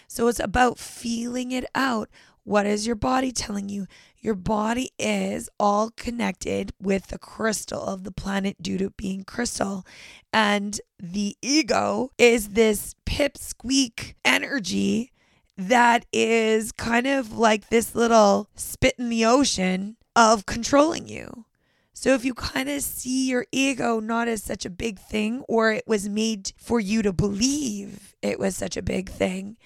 So 0.08 0.28
it's 0.28 0.40
about 0.40 0.78
feeling 0.78 1.52
it 1.52 1.66
out. 1.74 2.08
What 2.42 2.66
is 2.66 2.86
your 2.86 2.96
body 2.96 3.32
telling 3.32 3.68
you? 3.68 3.86
Your 4.26 4.34
body 4.34 4.90
is 4.98 5.48
all 5.60 5.92
connected 5.92 6.72
with 6.82 7.06
the 7.06 7.18
crystal 7.18 7.80
of 7.80 8.02
the 8.02 8.10
planet 8.10 8.60
due 8.60 8.76
to 8.76 8.90
being 8.90 9.22
crystal. 9.22 9.86
And 10.32 10.80
the 10.98 11.36
ego 11.40 12.10
is 12.18 12.48
this 12.48 12.96
pipsqueak 13.06 14.14
energy 14.24 15.12
that 15.56 16.06
is 16.12 16.72
kind 16.72 17.06
of 17.06 17.38
like 17.38 17.68
this 17.68 17.94
little 17.94 18.48
spit 18.56 18.96
in 18.98 19.10
the 19.10 19.24
ocean 19.24 19.96
of 20.16 20.44
controlling 20.44 21.06
you. 21.06 21.44
So 21.92 22.12
if 22.12 22.24
you 22.24 22.34
kind 22.34 22.68
of 22.68 22.82
see 22.82 23.30
your 23.30 23.46
ego 23.52 24.00
not 24.00 24.26
as 24.26 24.42
such 24.42 24.66
a 24.66 24.70
big 24.70 24.98
thing, 24.98 25.44
or 25.46 25.70
it 25.70 25.84
was 25.86 26.08
made 26.08 26.52
for 26.56 26.80
you 26.80 27.00
to 27.02 27.12
believe 27.12 28.16
it 28.22 28.40
was 28.40 28.56
such 28.56 28.76
a 28.76 28.82
big 28.82 29.08
thing, 29.08 29.56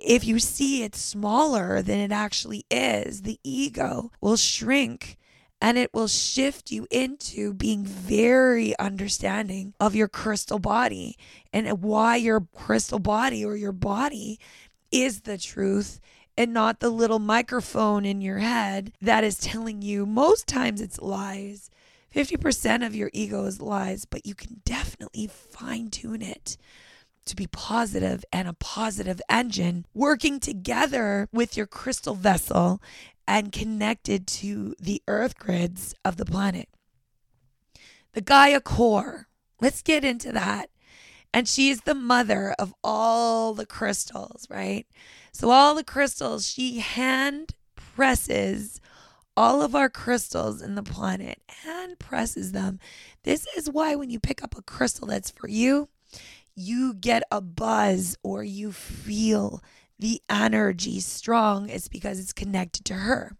if 0.00 0.24
you 0.24 0.38
see 0.38 0.82
it 0.82 0.94
smaller 0.94 1.82
than 1.82 1.98
it 1.98 2.12
actually 2.12 2.64
is, 2.70 3.22
the 3.22 3.38
ego 3.44 4.10
will 4.20 4.36
shrink 4.36 5.18
and 5.60 5.76
it 5.76 5.92
will 5.92 6.08
shift 6.08 6.70
you 6.70 6.86
into 6.90 7.52
being 7.52 7.84
very 7.84 8.76
understanding 8.78 9.74
of 9.78 9.94
your 9.94 10.08
crystal 10.08 10.58
body 10.58 11.18
and 11.52 11.82
why 11.82 12.16
your 12.16 12.40
crystal 12.54 12.98
body 12.98 13.44
or 13.44 13.56
your 13.56 13.72
body 13.72 14.38
is 14.90 15.22
the 15.22 15.36
truth 15.36 16.00
and 16.36 16.54
not 16.54 16.80
the 16.80 16.88
little 16.88 17.18
microphone 17.18 18.06
in 18.06 18.22
your 18.22 18.38
head 18.38 18.92
that 19.02 19.22
is 19.22 19.36
telling 19.36 19.82
you 19.82 20.06
most 20.06 20.46
times 20.46 20.80
it's 20.80 21.00
lies. 21.00 21.70
50% 22.14 22.84
of 22.84 22.94
your 22.94 23.10
ego 23.12 23.44
is 23.44 23.60
lies, 23.60 24.04
but 24.04 24.24
you 24.26 24.34
can 24.34 24.62
definitely 24.64 25.26
fine 25.26 25.90
tune 25.90 26.22
it 26.22 26.56
to 27.26 27.36
be 27.36 27.46
positive 27.46 28.24
and 28.32 28.48
a 28.48 28.52
positive 28.54 29.20
engine 29.28 29.86
working 29.94 30.40
together 30.40 31.28
with 31.32 31.56
your 31.56 31.66
crystal 31.66 32.14
vessel 32.14 32.82
and 33.26 33.52
connected 33.52 34.26
to 34.26 34.74
the 34.80 35.02
earth 35.06 35.38
grids 35.38 35.94
of 36.04 36.16
the 36.16 36.24
planet. 36.24 36.68
The 38.12 38.20
Gaia 38.20 38.60
core, 38.60 39.28
let's 39.60 39.82
get 39.82 40.04
into 40.04 40.32
that. 40.32 40.70
And 41.32 41.46
she's 41.46 41.82
the 41.82 41.94
mother 41.94 42.56
of 42.58 42.74
all 42.82 43.54
the 43.54 43.66
crystals, 43.66 44.48
right? 44.50 44.84
So, 45.32 45.50
all 45.50 45.76
the 45.76 45.84
crystals, 45.84 46.48
she 46.48 46.80
hand 46.80 47.54
presses 47.76 48.80
all 49.36 49.62
of 49.62 49.76
our 49.76 49.88
crystals 49.88 50.60
in 50.60 50.74
the 50.74 50.82
planet, 50.82 51.40
hand 51.64 51.98
presses 52.00 52.52
them. 52.52 52.80
This 53.22 53.46
is 53.56 53.70
why 53.70 53.94
when 53.94 54.10
you 54.10 54.18
pick 54.18 54.42
up 54.42 54.56
a 54.58 54.62
crystal 54.62 55.06
that's 55.06 55.30
for 55.30 55.48
you, 55.48 55.88
you 56.60 56.94
get 56.94 57.22
a 57.30 57.40
buzz 57.40 58.16
or 58.22 58.44
you 58.44 58.70
feel 58.70 59.62
the 59.98 60.20
energy 60.28 61.00
strong, 61.00 61.68
it's 61.68 61.88
because 61.88 62.18
it's 62.18 62.32
connected 62.32 62.84
to 62.86 62.94
her. 62.94 63.36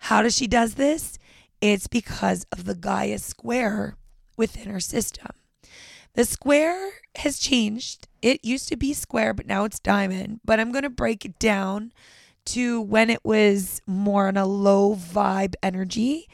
How 0.00 0.22
does 0.22 0.36
she 0.36 0.46
does 0.46 0.74
this? 0.74 1.18
It's 1.60 1.86
because 1.86 2.46
of 2.52 2.64
the 2.64 2.74
Gaia 2.74 3.18
square 3.18 3.96
within 4.36 4.70
her 4.70 4.80
system. 4.80 5.28
The 6.14 6.24
square 6.24 6.92
has 7.16 7.38
changed. 7.38 8.08
It 8.22 8.44
used 8.44 8.68
to 8.68 8.76
be 8.76 8.94
square, 8.94 9.34
but 9.34 9.46
now 9.46 9.64
it's 9.64 9.78
diamond. 9.78 10.40
But 10.44 10.58
I'm 10.58 10.72
going 10.72 10.84
to 10.84 10.90
break 10.90 11.24
it 11.24 11.38
down 11.38 11.92
to 12.46 12.80
when 12.80 13.10
it 13.10 13.24
was 13.24 13.82
more 13.86 14.28
on 14.28 14.36
a 14.36 14.46
low 14.46 14.94
vibe 14.94 15.54
energy 15.62 16.28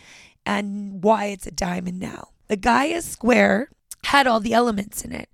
and 0.46 1.02
why 1.02 1.26
it's 1.26 1.46
a 1.46 1.52
diamond 1.52 1.98
now. 1.98 2.28
The 2.48 2.56
Gaia 2.56 3.02
square 3.02 3.70
had 4.04 4.26
all 4.26 4.40
the 4.40 4.54
elements 4.54 5.04
in 5.04 5.12
it 5.12 5.28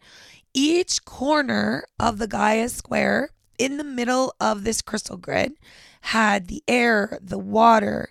each 0.59 1.05
corner 1.05 1.85
of 2.01 2.19
the 2.19 2.27
Gaia 2.27 2.69
square 2.69 3.31
in 3.61 3.77
the 3.77 3.85
middle 3.85 4.35
of 4.41 4.65
this 4.65 4.83
crystal 4.83 5.17
grid 5.17 5.53
had 6.01 6.49
the 6.49 6.65
air, 6.67 7.17
the 7.23 7.39
water, 7.39 8.11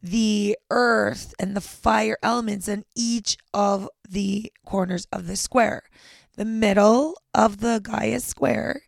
the 0.00 0.56
earth, 0.70 1.34
and 1.40 1.56
the 1.56 1.60
fire 1.60 2.16
elements 2.22 2.68
in 2.68 2.84
each 2.94 3.36
of 3.52 3.88
the 4.08 4.52
corners 4.64 5.08
of 5.12 5.26
the 5.26 5.34
square. 5.34 5.82
The 6.36 6.44
middle 6.44 7.16
of 7.34 7.58
the 7.58 7.80
Gaia 7.82 8.20
square 8.20 8.82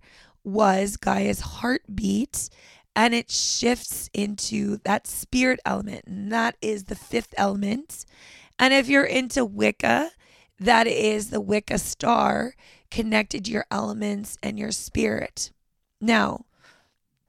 was 0.45 0.97
Gaia's 0.97 1.41
heartbeat, 1.41 2.49
and 2.95 3.13
it 3.13 3.29
shifts 3.29 4.09
into 4.15 4.77
that 4.85 5.09
spirit 5.09 5.59
element, 5.67 6.05
and 6.07 6.31
that 6.31 6.57
is 6.63 6.85
the 6.85 6.95
fifth 6.95 7.35
element. 7.37 8.07
And 8.57 8.73
if 8.73 8.89
you're 8.89 9.03
into 9.05 9.45
Wicca, 9.45 10.13
that 10.61 10.87
is 10.87 11.31
the 11.31 11.41
Wicca 11.41 11.79
star 11.79 12.55
connected 12.91 13.49
your 13.49 13.65
elements 13.71 14.37
and 14.43 14.59
your 14.59 14.73
spirit. 14.73 15.51
Now, 16.01 16.47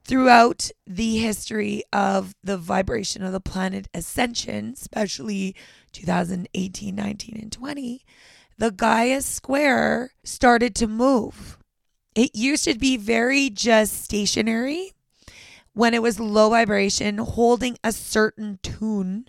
throughout 0.04 0.70
the 0.86 1.18
history 1.18 1.82
of 1.92 2.34
the 2.42 2.58
vibration 2.58 3.22
of 3.22 3.32
the 3.32 3.40
planet 3.40 3.88
ascension, 3.94 4.74
especially 4.76 5.54
2018, 5.92 6.94
19, 6.94 7.38
and 7.40 7.52
20, 7.52 8.04
the 8.58 8.70
Gaia 8.70 9.22
square 9.22 10.10
started 10.24 10.74
to 10.76 10.86
move. 10.86 11.58
It 12.14 12.34
used 12.34 12.64
to 12.64 12.78
be 12.78 12.96
very 12.96 13.48
just 13.48 14.04
stationary 14.04 14.92
when 15.74 15.94
it 15.94 16.02
was 16.02 16.20
low 16.20 16.50
vibration, 16.50 17.18
holding 17.18 17.78
a 17.82 17.92
certain 17.92 18.58
tune 18.62 19.26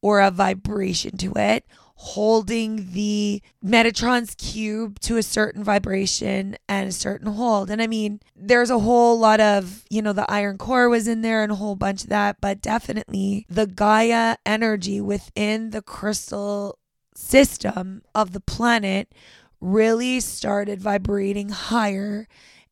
or 0.00 0.20
a 0.20 0.30
vibration 0.30 1.16
to 1.18 1.32
it, 1.36 1.66
holding 2.02 2.90
the 2.94 3.40
Metatron's 3.64 4.34
cube 4.34 4.98
to 4.98 5.18
a 5.18 5.22
certain 5.22 5.62
vibration 5.62 6.56
and 6.68 6.88
a 6.88 6.92
certain 6.92 7.32
hold. 7.32 7.70
And 7.70 7.80
I 7.80 7.86
mean, 7.86 8.18
there's 8.34 8.70
a 8.70 8.80
whole 8.80 9.16
lot 9.16 9.38
of, 9.38 9.84
you 9.88 10.02
know, 10.02 10.12
the 10.12 10.28
iron 10.28 10.58
core 10.58 10.88
was 10.88 11.06
in 11.06 11.22
there 11.22 11.44
and 11.44 11.52
a 11.52 11.54
whole 11.54 11.76
bunch 11.76 12.02
of 12.02 12.10
that, 12.10 12.38
but 12.40 12.60
definitely 12.60 13.46
the 13.48 13.68
Gaia 13.68 14.36
energy 14.44 15.00
within 15.00 15.70
the 15.70 15.80
crystal 15.80 16.76
system 17.14 18.02
of 18.16 18.32
the 18.32 18.40
planet 18.40 19.12
really 19.60 20.18
started 20.18 20.80
vibrating 20.80 21.50
higher 21.50 22.26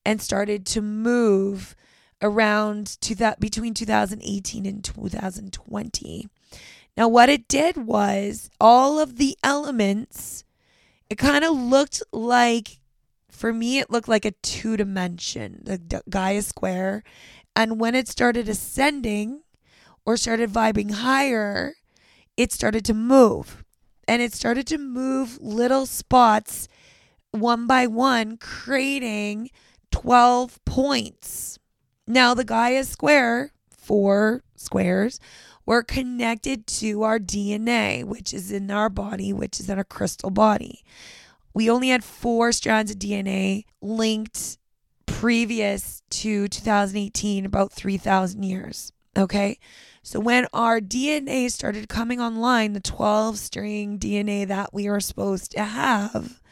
and 0.05 0.21
started 0.21 0.67
to 0.67 0.83
move 0.83 1.77
around 2.21 3.01
to 3.01 3.15
that 3.15 3.39
between 3.39 3.75
2018 3.75 4.67
and 4.67 4.83
2020 4.83 6.29
now, 6.97 7.09
what 7.09 7.29
it 7.29 7.49
did 7.49 7.77
was 7.77 8.51
all 8.61 8.99
of 8.99 9.17
the 9.17 9.37
elements, 9.43 10.45
it 11.09 11.17
kind 11.17 11.45
of 11.45 11.57
looked 11.57 12.03
like, 12.13 12.81
for 13.31 13.53
me, 13.53 13.79
it 13.79 13.91
looked 13.91 14.09
like 14.09 14.25
a 14.25 14.33
two 14.43 14.77
dimension, 14.77 15.61
the 15.63 16.03
Gaia's 16.09 16.49
square. 16.49 17.03
And 17.57 17.81
when 17.81 17.95
it 17.95 18.09
started 18.09 18.49
ascending 18.49 19.43
or 20.05 20.17
started 20.17 20.51
vibing 20.51 20.93
higher, 20.93 21.75
it 22.37 22.53
started 22.53 22.85
to 22.87 22.95
move. 22.95 23.65
And 24.07 24.21
it 24.21 24.33
started 24.33 24.67
to 24.69 24.79
move 24.79 25.39
little 25.41 25.87
spots 25.87 26.69
one 27.31 27.67
by 27.67 27.87
one, 27.87 28.37
creating 28.37 29.51
12 29.93 30.65
points. 30.65 31.59
Now, 32.07 32.35
the 32.35 32.45
Gaia's 32.45 32.89
square, 32.89 33.53
four 33.71 34.43
squares, 34.57 35.21
we're 35.71 35.85
connected 35.85 36.67
to 36.67 37.05
our 37.05 37.21
DNA, 37.21 38.03
which 38.03 38.35
is 38.35 38.51
in 38.51 38.73
our 38.73 38.91
body, 38.91 39.33
which 39.33 39.61
is 39.61 39.71
in 39.71 39.79
a 39.79 39.85
crystal 39.85 40.29
body. 40.29 40.83
We 41.55 41.71
only 41.71 41.91
had 41.91 42.03
four 42.03 42.51
strands 42.51 42.91
of 42.91 42.99
DNA 42.99 43.67
linked 43.81 44.59
previous 45.07 46.03
to 46.11 46.49
2018, 46.49 47.47
about 47.47 47.71
3,000 47.71 48.43
years. 48.43 48.93
Okay. 49.17 49.61
So 50.03 50.19
when 50.19 50.49
our 50.53 50.81
DNA 50.81 51.49
started 51.53 51.89
coming 51.89 52.21
online, 52.21 52.73
the 52.73 52.81
12 52.81 53.39
string 53.39 53.97
DNA 53.97 54.49
that 54.49 54.75
we 54.75 54.89
are 54.89 54.99
supposed 54.99 55.53
to 55.53 55.63
have, 55.63 56.43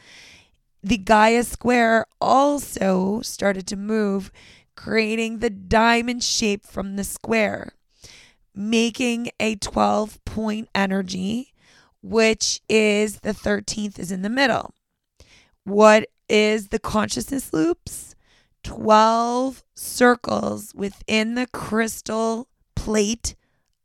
the 0.81 0.97
Gaia 0.97 1.43
square 1.43 2.05
also 2.21 3.19
started 3.19 3.67
to 3.67 3.75
move, 3.75 4.31
creating 4.77 5.39
the 5.39 5.49
diamond 5.49 6.23
shape 6.23 6.65
from 6.65 6.95
the 6.95 7.03
square, 7.03 7.73
making 8.55 9.29
a 9.39 9.55
12 9.55 10.23
point 10.25 10.69
energy, 10.73 11.53
which 12.01 12.61
is 12.69 13.19
the 13.19 13.33
13th 13.33 13.99
is 13.99 14.11
in 14.11 14.21
the 14.21 14.29
middle. 14.29 14.73
What 15.63 16.09
is 16.27 16.69
the 16.69 16.79
consciousness 16.79 17.53
loops? 17.53 18.15
12 18.63 19.63
circles 19.75 20.73
within 20.75 21.35
the 21.35 21.47
crystal 21.47 22.47
plate 22.75 23.35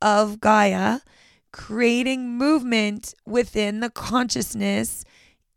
of 0.02 0.40
Gaia, 0.40 1.00
creating 1.52 2.36
movement 2.36 3.14
within 3.24 3.80
the 3.80 3.90
consciousness 3.90 5.04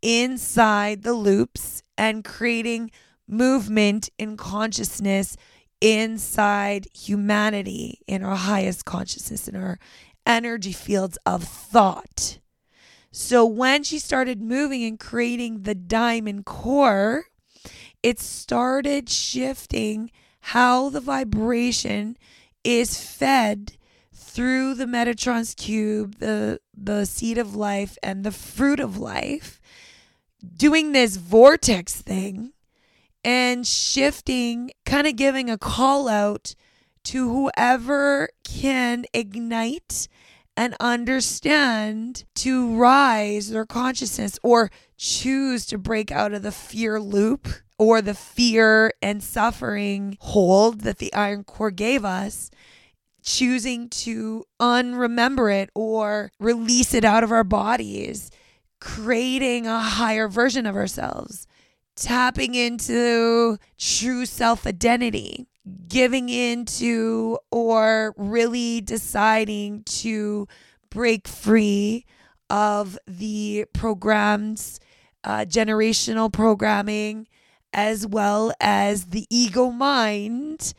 inside 0.00 1.02
the 1.02 1.12
loops 1.12 1.82
and 1.96 2.24
creating 2.24 2.90
movement 3.26 4.08
in 4.18 4.36
consciousness 4.36 5.36
inside 5.80 6.88
humanity, 6.92 8.00
in 8.06 8.22
our 8.24 8.36
highest 8.36 8.84
consciousness, 8.84 9.48
in 9.48 9.56
our 9.56 9.78
energy 10.26 10.72
fields 10.72 11.18
of 11.24 11.44
thought. 11.44 12.38
So 13.10 13.44
when 13.46 13.82
she 13.82 13.98
started 13.98 14.42
moving 14.42 14.84
and 14.84 15.00
creating 15.00 15.62
the 15.62 15.74
diamond 15.74 16.44
core, 16.44 17.24
it 18.02 18.20
started 18.20 19.08
shifting 19.08 20.10
how 20.40 20.88
the 20.90 21.00
vibration 21.00 22.16
is 22.62 23.00
fed 23.00 23.72
through 24.12 24.74
the 24.74 24.84
Metatron's 24.84 25.54
cube, 25.54 26.18
the 26.18 26.60
the 26.76 27.06
seed 27.06 27.38
of 27.38 27.56
life 27.56 27.98
and 28.02 28.24
the 28.24 28.30
fruit 28.30 28.78
of 28.78 28.98
life, 28.98 29.60
doing 30.56 30.92
this 30.92 31.16
vortex 31.16 32.00
thing 32.00 32.52
and 33.28 33.66
shifting, 33.66 34.70
kind 34.86 35.06
of 35.06 35.14
giving 35.14 35.50
a 35.50 35.58
call 35.58 36.08
out 36.08 36.54
to 37.04 37.28
whoever 37.28 38.30
can 38.42 39.04
ignite 39.12 40.08
and 40.56 40.74
understand 40.80 42.24
to 42.34 42.74
rise 42.74 43.50
their 43.50 43.66
consciousness 43.66 44.38
or 44.42 44.70
choose 44.96 45.66
to 45.66 45.76
break 45.76 46.10
out 46.10 46.32
of 46.32 46.42
the 46.42 46.50
fear 46.50 46.98
loop 46.98 47.46
or 47.78 48.00
the 48.00 48.14
fear 48.14 48.94
and 49.02 49.22
suffering 49.22 50.16
hold 50.20 50.80
that 50.80 50.96
the 50.96 51.12
iron 51.12 51.44
core 51.44 51.70
gave 51.70 52.06
us 52.06 52.50
choosing 53.22 53.90
to 53.90 54.42
unremember 54.58 55.54
it 55.54 55.68
or 55.74 56.32
release 56.40 56.94
it 56.94 57.04
out 57.04 57.22
of 57.22 57.30
our 57.30 57.44
bodies, 57.44 58.30
creating 58.80 59.66
a 59.66 59.80
higher 59.80 60.28
version 60.28 60.64
of 60.64 60.74
ourselves, 60.74 61.46
tapping 62.02 62.54
into 62.54 63.58
true 63.78 64.26
self 64.26 64.66
identity, 64.66 65.46
giving 65.88 66.28
into 66.28 67.38
or 67.50 68.14
really 68.16 68.80
deciding 68.80 69.82
to 69.84 70.46
break 70.90 71.28
free 71.28 72.06
of 72.50 72.98
the 73.06 73.66
programs, 73.72 74.80
uh, 75.24 75.44
generational 75.46 76.32
programming, 76.32 77.26
as 77.72 78.06
well 78.06 78.52
as 78.60 79.06
the 79.06 79.26
ego 79.28 79.70
mind 79.70 80.72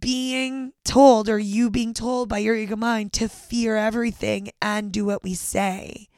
being 0.00 0.72
told 0.84 1.28
or 1.28 1.38
you 1.38 1.70
being 1.70 1.92
told 1.92 2.28
by 2.28 2.38
your 2.38 2.54
ego 2.54 2.76
mind 2.76 3.12
to 3.12 3.28
fear 3.28 3.76
everything 3.76 4.50
and 4.60 4.92
do 4.92 5.04
what 5.04 5.22
we 5.22 5.34
say. 5.34 6.08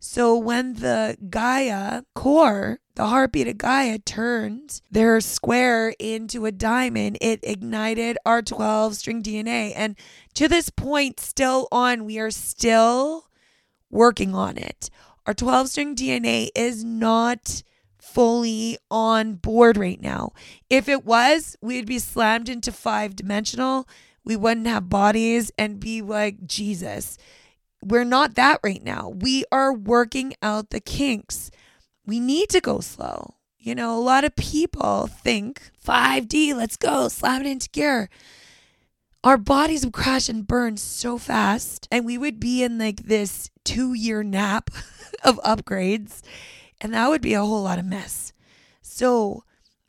So 0.00 0.36
when 0.36 0.74
the 0.74 1.16
Gaia 1.28 2.02
core, 2.14 2.78
the 2.94 3.06
heartbeat 3.06 3.48
of 3.48 3.58
Gaia 3.58 3.98
turned 3.98 4.80
their 4.90 5.20
square 5.20 5.92
into 5.98 6.46
a 6.46 6.52
diamond, 6.52 7.18
it 7.20 7.40
ignited 7.42 8.16
our 8.24 8.40
12 8.40 8.94
string 8.94 9.22
DNA. 9.22 9.72
And 9.74 9.96
to 10.34 10.46
this 10.46 10.70
point, 10.70 11.18
still 11.18 11.66
on, 11.72 12.04
we 12.04 12.18
are 12.18 12.30
still 12.30 13.26
working 13.90 14.34
on 14.34 14.56
it. 14.56 14.88
Our 15.26 15.34
12 15.34 15.68
string 15.68 15.96
DNA 15.96 16.50
is 16.54 16.84
not 16.84 17.62
fully 17.98 18.78
on 18.90 19.34
board 19.34 19.76
right 19.76 20.00
now. 20.00 20.32
If 20.70 20.88
it 20.88 21.04
was, 21.04 21.56
we'd 21.60 21.86
be 21.86 21.98
slammed 21.98 22.48
into 22.48 22.72
five 22.72 23.16
dimensional. 23.16 23.88
We 24.24 24.36
wouldn't 24.36 24.66
have 24.66 24.88
bodies 24.88 25.50
and 25.58 25.80
be 25.80 26.02
like 26.02 26.46
Jesus. 26.46 27.18
We're 27.82 28.04
not 28.04 28.34
that 28.34 28.60
right 28.62 28.82
now. 28.82 29.08
We 29.08 29.44
are 29.52 29.72
working 29.72 30.34
out 30.42 30.70
the 30.70 30.80
kinks. 30.80 31.50
We 32.06 32.20
need 32.20 32.48
to 32.50 32.60
go 32.60 32.80
slow. 32.80 33.34
You 33.58 33.74
know, 33.74 33.96
a 33.96 34.00
lot 34.00 34.24
of 34.24 34.36
people 34.36 35.06
think 35.06 35.70
5D, 35.84 36.54
let's 36.54 36.76
go, 36.76 37.08
slam 37.08 37.42
it 37.42 37.50
into 37.50 37.68
gear. 37.70 38.08
Our 39.24 39.36
bodies 39.36 39.84
would 39.84 39.94
crash 39.94 40.28
and 40.28 40.46
burn 40.46 40.76
so 40.76 41.18
fast, 41.18 41.88
and 41.90 42.04
we 42.06 42.16
would 42.16 42.38
be 42.38 42.62
in 42.62 42.78
like 42.78 43.04
this 43.04 43.50
two 43.64 43.92
year 43.92 44.22
nap 44.22 44.70
of 45.24 45.40
upgrades 45.44 46.22
and 46.80 46.94
that 46.94 47.08
would 47.08 47.22
be 47.22 47.34
a 47.34 47.44
whole 47.44 47.62
lot 47.62 47.78
of 47.78 47.84
mess. 47.84 48.32
So 48.82 49.44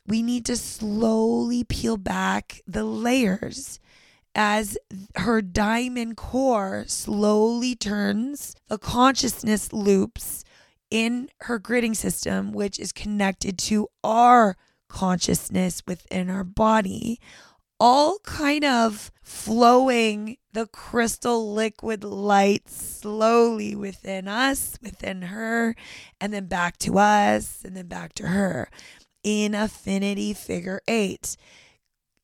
we 0.06 0.22
need 0.22 0.44
to 0.46 0.56
slowly 0.56 1.64
peel 1.64 1.96
back 1.96 2.60
the 2.66 2.84
layers 2.84 3.78
as 4.42 4.78
her 5.16 5.42
diamond 5.42 6.16
core 6.16 6.84
slowly 6.86 7.76
turns 7.76 8.56
the 8.68 8.78
consciousness 8.78 9.70
loops 9.70 10.44
in 10.90 11.28
her 11.42 11.60
gridding 11.60 11.94
system, 11.94 12.50
which 12.50 12.78
is 12.78 12.90
connected 12.90 13.58
to 13.58 13.88
our 14.02 14.56
consciousness 14.88 15.82
within 15.86 16.30
our 16.30 16.42
body, 16.42 17.20
all 17.78 18.18
kind 18.20 18.64
of 18.64 19.12
flowing 19.22 20.38
the 20.54 20.66
crystal 20.68 21.52
liquid 21.52 22.02
light 22.02 22.66
slowly 22.66 23.76
within 23.76 24.26
us, 24.26 24.78
within 24.82 25.20
her, 25.20 25.76
and 26.18 26.32
then 26.32 26.46
back 26.46 26.78
to 26.78 26.98
us, 26.98 27.60
and 27.62 27.76
then 27.76 27.88
back 27.88 28.14
to 28.14 28.28
her 28.28 28.70
in 29.22 29.54
affinity 29.54 30.32
figure 30.32 30.80
eight. 30.88 31.36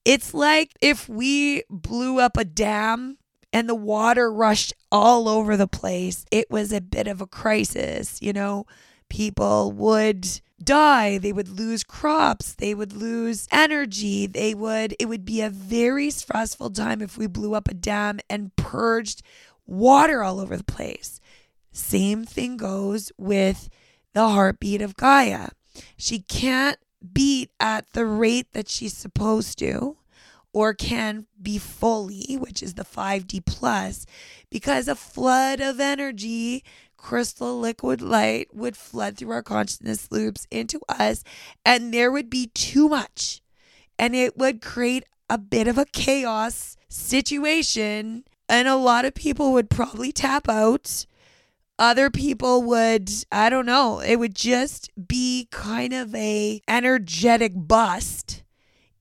It's 0.06 0.32
like 0.32 0.70
if 0.80 1.08
we 1.08 1.64
blew 1.68 2.20
up 2.20 2.36
a 2.36 2.44
dam 2.44 3.18
and 3.52 3.68
the 3.68 3.74
water 3.74 4.32
rushed 4.32 4.72
all 4.92 5.28
over 5.28 5.56
the 5.56 5.66
place, 5.66 6.24
it 6.30 6.48
was 6.48 6.72
a 6.72 6.80
bit 6.80 7.08
of 7.08 7.20
a 7.20 7.26
crisis, 7.26 8.22
you 8.22 8.32
know? 8.32 8.66
People 9.08 9.72
would 9.72 10.40
die 10.62 11.18
they 11.18 11.34
would 11.34 11.50
lose 11.50 11.84
crops 11.84 12.54
they 12.54 12.74
would 12.74 12.94
lose 12.94 13.46
energy 13.52 14.26
they 14.26 14.54
would 14.54 14.96
it 14.98 15.04
would 15.04 15.22
be 15.22 15.42
a 15.42 15.50
very 15.50 16.08
stressful 16.08 16.70
time 16.70 17.02
if 17.02 17.18
we 17.18 17.26
blew 17.26 17.54
up 17.54 17.68
a 17.68 17.74
dam 17.74 18.18
and 18.30 18.56
purged 18.56 19.22
water 19.66 20.22
all 20.22 20.40
over 20.40 20.56
the 20.56 20.64
place. 20.64 21.20
Same 21.72 22.24
thing 22.24 22.56
goes 22.56 23.12
with 23.18 23.68
the 24.14 24.28
heartbeat 24.28 24.80
of 24.80 24.96
gaia. 24.96 25.48
She 25.98 26.20
can't 26.20 26.78
beat 27.12 27.50
at 27.60 27.92
the 27.92 28.06
rate 28.06 28.52
that 28.52 28.68
she's 28.68 28.96
supposed 28.96 29.58
to 29.58 29.96
or 30.52 30.72
can 30.72 31.26
be 31.40 31.58
fully 31.58 32.36
which 32.38 32.62
is 32.62 32.74
the 32.74 32.84
5d 32.84 33.44
plus 33.44 34.06
because 34.50 34.88
a 34.88 34.94
flood 34.94 35.60
of 35.60 35.80
energy 35.80 36.62
crystal 36.96 37.58
liquid 37.60 38.02
light 38.02 38.48
would 38.52 38.76
flood 38.76 39.16
through 39.16 39.30
our 39.30 39.42
consciousness 39.42 40.10
loops 40.10 40.46
into 40.50 40.80
us, 40.88 41.22
and 41.64 41.92
there 41.92 42.10
would 42.10 42.28
be 42.28 42.48
too 42.48 42.88
much. 42.88 43.40
And 43.98 44.14
it 44.14 44.36
would 44.36 44.60
create 44.60 45.04
a 45.30 45.38
bit 45.38 45.68
of 45.68 45.78
a 45.78 45.86
chaos 45.86 46.76
situation. 46.88 48.24
And 48.48 48.68
a 48.68 48.76
lot 48.76 49.04
of 49.04 49.14
people 49.14 49.52
would 49.52 49.70
probably 49.70 50.12
tap 50.12 50.48
out. 50.48 51.06
Other 51.78 52.08
people 52.08 52.62
would, 52.62 53.10
I 53.30 53.50
don't 53.50 53.66
know, 53.66 54.00
it 54.00 54.16
would 54.16 54.34
just 54.34 54.90
be 55.08 55.46
kind 55.50 55.92
of 55.92 56.14
a 56.14 56.62
energetic 56.66 57.52
bust 57.54 58.44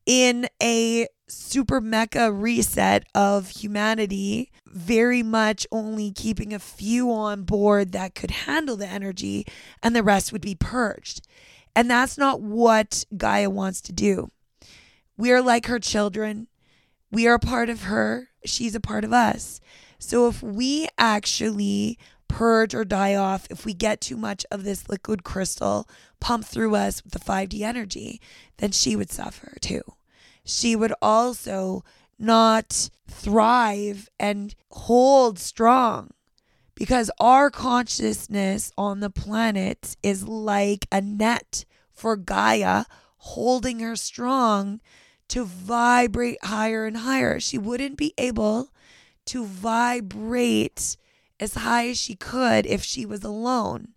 in 0.05 0.47
a 0.61 1.07
super 1.27 1.81
mecha 1.81 2.31
reset 2.33 3.05
of 3.15 3.49
humanity, 3.49 4.51
very 4.67 5.23
much 5.23 5.65
only 5.71 6.11
keeping 6.11 6.53
a 6.53 6.59
few 6.59 7.11
on 7.11 7.43
board 7.43 7.93
that 7.93 8.13
could 8.13 8.31
handle 8.31 8.75
the 8.75 8.87
energy, 8.87 9.45
and 9.81 9.95
the 9.95 10.03
rest 10.03 10.31
would 10.31 10.41
be 10.41 10.55
purged. 10.55 11.25
And 11.75 11.89
that's 11.89 12.17
not 12.17 12.41
what 12.41 13.05
Gaia 13.15 13.49
wants 13.49 13.81
to 13.81 13.93
do. 13.93 14.31
We 15.17 15.31
are 15.31 15.41
like 15.41 15.67
her 15.67 15.79
children. 15.79 16.47
We 17.11 17.27
are 17.27 17.35
a 17.35 17.39
part 17.39 17.69
of 17.69 17.83
her. 17.83 18.29
She's 18.45 18.75
a 18.75 18.81
part 18.81 19.03
of 19.03 19.13
us. 19.13 19.61
So 19.97 20.27
if 20.27 20.43
we 20.43 20.87
actually 20.97 21.97
purge 22.27 22.73
or 22.73 22.85
die 22.85 23.15
off, 23.15 23.47
if 23.49 23.65
we 23.65 23.73
get 23.73 24.01
too 24.01 24.17
much 24.17 24.45
of 24.51 24.63
this 24.63 24.89
liquid 24.89 25.23
crystal 25.23 25.87
pumped 26.19 26.47
through 26.47 26.75
us 26.75 27.03
with 27.03 27.13
the 27.13 27.19
5D 27.19 27.61
energy, 27.61 28.21
then 28.57 28.71
she 28.71 28.95
would 28.95 29.11
suffer 29.11 29.55
too. 29.61 29.81
She 30.43 30.75
would 30.75 30.93
also 31.01 31.83
not 32.17 32.89
thrive 33.09 34.09
and 34.19 34.55
hold 34.71 35.39
strong 35.39 36.11
because 36.75 37.09
our 37.19 37.49
consciousness 37.49 38.71
on 38.77 38.99
the 38.99 39.09
planet 39.09 39.95
is 40.03 40.27
like 40.27 40.87
a 40.91 41.01
net 41.01 41.65
for 41.91 42.15
Gaia 42.15 42.85
holding 43.17 43.79
her 43.79 43.95
strong 43.95 44.81
to 45.29 45.45
vibrate 45.45 46.43
higher 46.43 46.85
and 46.85 46.97
higher. 46.97 47.39
She 47.39 47.57
wouldn't 47.57 47.97
be 47.97 48.13
able 48.17 48.69
to 49.25 49.45
vibrate 49.45 50.97
as 51.39 51.55
high 51.55 51.89
as 51.89 51.97
she 51.97 52.15
could 52.15 52.65
if 52.65 52.83
she 52.83 53.05
was 53.05 53.23
alone. 53.23 53.89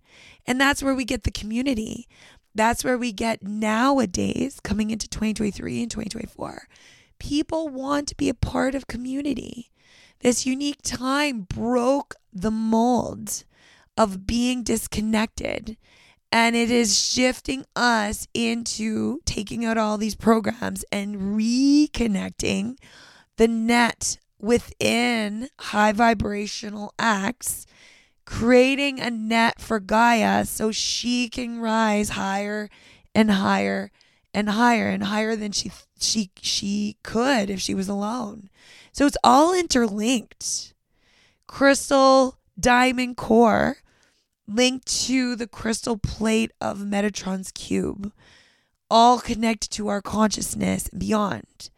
And 0.47 0.61
that's 0.61 0.82
where 0.82 0.95
we 0.95 1.05
get 1.05 1.24
the 1.24 1.30
community. 1.30 2.09
That's 2.55 2.82
where 2.82 2.99
we 2.99 3.12
get 3.12 3.43
nowadays, 3.43 4.61
coming 4.61 4.91
into 4.91 5.09
2023 5.09 5.82
and 5.82 5.91
2024. 5.91 6.66
People 7.18 7.68
want 7.68 8.09
to 8.09 8.16
be 8.16 8.28
a 8.28 8.34
part 8.34 8.74
of 8.74 8.86
community. 8.86 9.70
This 10.20 10.47
unique 10.47 10.82
time 10.82 11.43
broke 11.43 12.16
the 12.32 12.51
mold 12.51 13.45
of 13.97 14.26
being 14.26 14.62
disconnected. 14.62 15.76
And 16.30 16.55
it 16.57 16.70
is 16.70 16.99
shifting 16.99 17.64
us 17.74 18.28
into 18.34 19.20
taking 19.24 19.64
out 19.64 19.78
all 19.78 19.97
these 19.97 20.14
programs 20.14 20.84
and 20.93 21.16
reconnecting 21.39 22.76
the 23.36 23.49
net 23.49 24.18
within 24.41 25.49
high 25.59 25.93
vibrational 25.93 26.95
acts, 26.99 27.66
creating 28.24 29.01
a 29.01 29.11
net 29.11 29.61
for 29.61 29.80
Gaia 29.80 30.45
so 30.45 30.70
she 30.70 31.28
can 31.28 31.61
rise 31.61 32.11
higher 32.11 32.68
and 33.14 33.30
higher 33.30 33.91
and 34.34 34.51
higher 34.51 34.89
and 34.89 35.05
higher 35.05 35.34
than 35.34 35.53
she 35.53 35.72
she 35.99 36.30
she 36.41 36.97
could 37.03 37.51
if 37.51 37.61
she 37.61 37.74
was 37.74 37.89
alone. 37.89 38.51
So 38.93 39.07
it's 39.07 39.16
all 39.24 39.55
interlinked. 39.55 40.74
Crystal 41.47 42.39
diamond 42.59 43.16
core 43.16 43.78
linked 44.47 44.86
to 45.07 45.36
the 45.36 45.47
crystal 45.47 45.97
plate 45.97 46.53
of 46.61 46.78
Metatron's 46.78 47.51
cube, 47.53 48.12
all 48.91 49.20
connected 49.20 49.70
to 49.70 49.89
our 49.89 50.03
consciousness 50.03 50.89
beyond. 50.89 51.70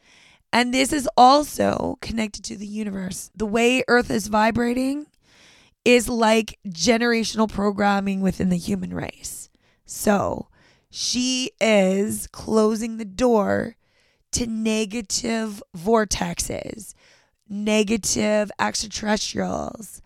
And 0.52 0.74
this 0.74 0.92
is 0.92 1.08
also 1.16 1.98
connected 2.00 2.44
to 2.44 2.56
the 2.56 2.66
universe. 2.66 3.30
The 3.34 3.46
way 3.46 3.84
Earth 3.88 4.10
is 4.10 4.26
vibrating 4.26 5.06
is 5.84 6.08
like 6.08 6.58
generational 6.66 7.48
programming 7.48 8.20
within 8.20 8.48
the 8.48 8.56
human 8.56 8.92
race. 8.92 9.48
So 9.84 10.48
she 10.90 11.52
is 11.60 12.26
closing 12.28 12.96
the 12.96 13.04
door 13.04 13.76
to 14.32 14.46
negative 14.46 15.62
vortexes, 15.76 16.94
negative 17.48 18.50
extraterrestrials, 18.58 20.02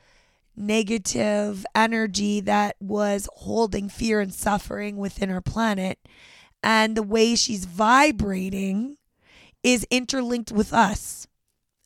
negative 0.56 1.66
energy 1.74 2.40
that 2.40 2.76
was 2.80 3.28
holding 3.34 3.88
fear 3.88 4.20
and 4.20 4.32
suffering 4.32 4.96
within 4.96 5.30
our 5.30 5.40
planet. 5.40 5.98
And 6.62 6.96
the 6.96 7.02
way 7.02 7.34
she's 7.34 7.64
vibrating 7.64 8.96
is 9.64 9.86
interlinked 9.90 10.52
with 10.52 10.72
us. 10.72 11.26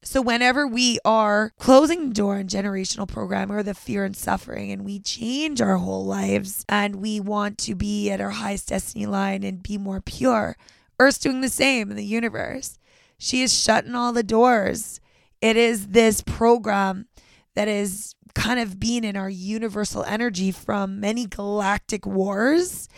So, 0.02 0.20
whenever 0.20 0.66
we 0.66 0.98
are 1.04 1.52
closing 1.58 2.08
the 2.08 2.14
door 2.14 2.36
on 2.36 2.48
generational 2.48 3.08
programming 3.08 3.56
or 3.56 3.62
the 3.62 3.74
fear 3.74 4.04
and 4.04 4.16
suffering, 4.16 4.70
and 4.70 4.84
we 4.84 5.00
change 5.00 5.60
our 5.60 5.76
whole 5.76 6.04
lives 6.04 6.64
and 6.68 6.96
we 6.96 7.20
want 7.20 7.58
to 7.58 7.74
be 7.74 8.10
at 8.10 8.20
our 8.20 8.30
highest 8.30 8.68
destiny 8.68 9.06
line 9.06 9.42
and 9.42 9.62
be 9.62 9.76
more 9.76 10.00
pure, 10.00 10.56
Earth's 11.00 11.18
doing 11.18 11.40
the 11.40 11.48
same 11.48 11.90
in 11.90 11.96
the 11.96 12.04
universe. 12.04 12.78
She 13.18 13.42
is 13.42 13.52
shutting 13.52 13.94
all 13.94 14.12
the 14.12 14.22
doors. 14.22 15.00
It 15.40 15.56
is 15.56 15.88
this 15.88 16.22
program 16.22 17.06
that 17.54 17.68
is 17.68 18.14
kind 18.34 18.60
of 18.60 18.78
being 18.78 19.04
in 19.04 19.16
our 19.16 19.30
universal 19.30 20.04
energy 20.04 20.52
from 20.52 21.00
many 21.00 21.26
galactic 21.26 22.06
wars 22.06 22.88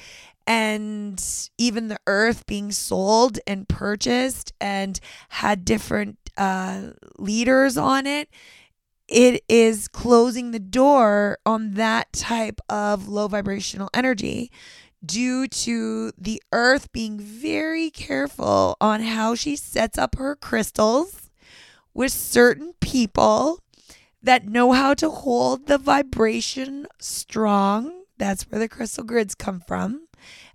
and 0.51 1.49
even 1.59 1.87
the 1.87 2.01
earth 2.09 2.45
being 2.45 2.73
sold 2.73 3.39
and 3.47 3.69
purchased 3.69 4.53
and 4.61 4.99
had 5.29 5.65
different 5.65 6.19
uh, 6.37 6.89
leaders 7.19 7.77
on 7.77 8.05
it, 8.05 8.29
it 9.07 9.45
is 9.49 9.87
closing 9.87 10.51
the 10.51 10.59
door 10.59 11.39
on 11.47 11.75
that 11.75 12.13
type 12.13 12.61
of 12.69 13.07
low 13.07 13.29
vibrational 13.29 13.91
energy 13.95 14.51
due 15.07 15.47
to 15.47 16.11
the 16.19 16.43
earth 16.53 16.91
being 16.91 17.21
very 17.21 17.89
careful 17.89 18.77
on 18.81 19.03
how 19.03 19.37
she 19.37 19.55
sets 19.55 19.97
up 19.97 20.17
her 20.17 20.35
crystals 20.35 21.31
with 21.95 22.11
certain 22.11 22.73
people 22.81 23.61
that 24.21 24.49
know 24.49 24.73
how 24.73 24.95
to 24.95 25.11
hold 25.11 25.69
the 25.69 25.79
vibration 25.79 26.89
strong. 26.99 28.03
That's 28.19 28.51
where 28.51 28.59
the 28.59 28.69
crystal 28.69 29.05
grids 29.05 29.37
come 29.37 29.61
from 29.61 30.09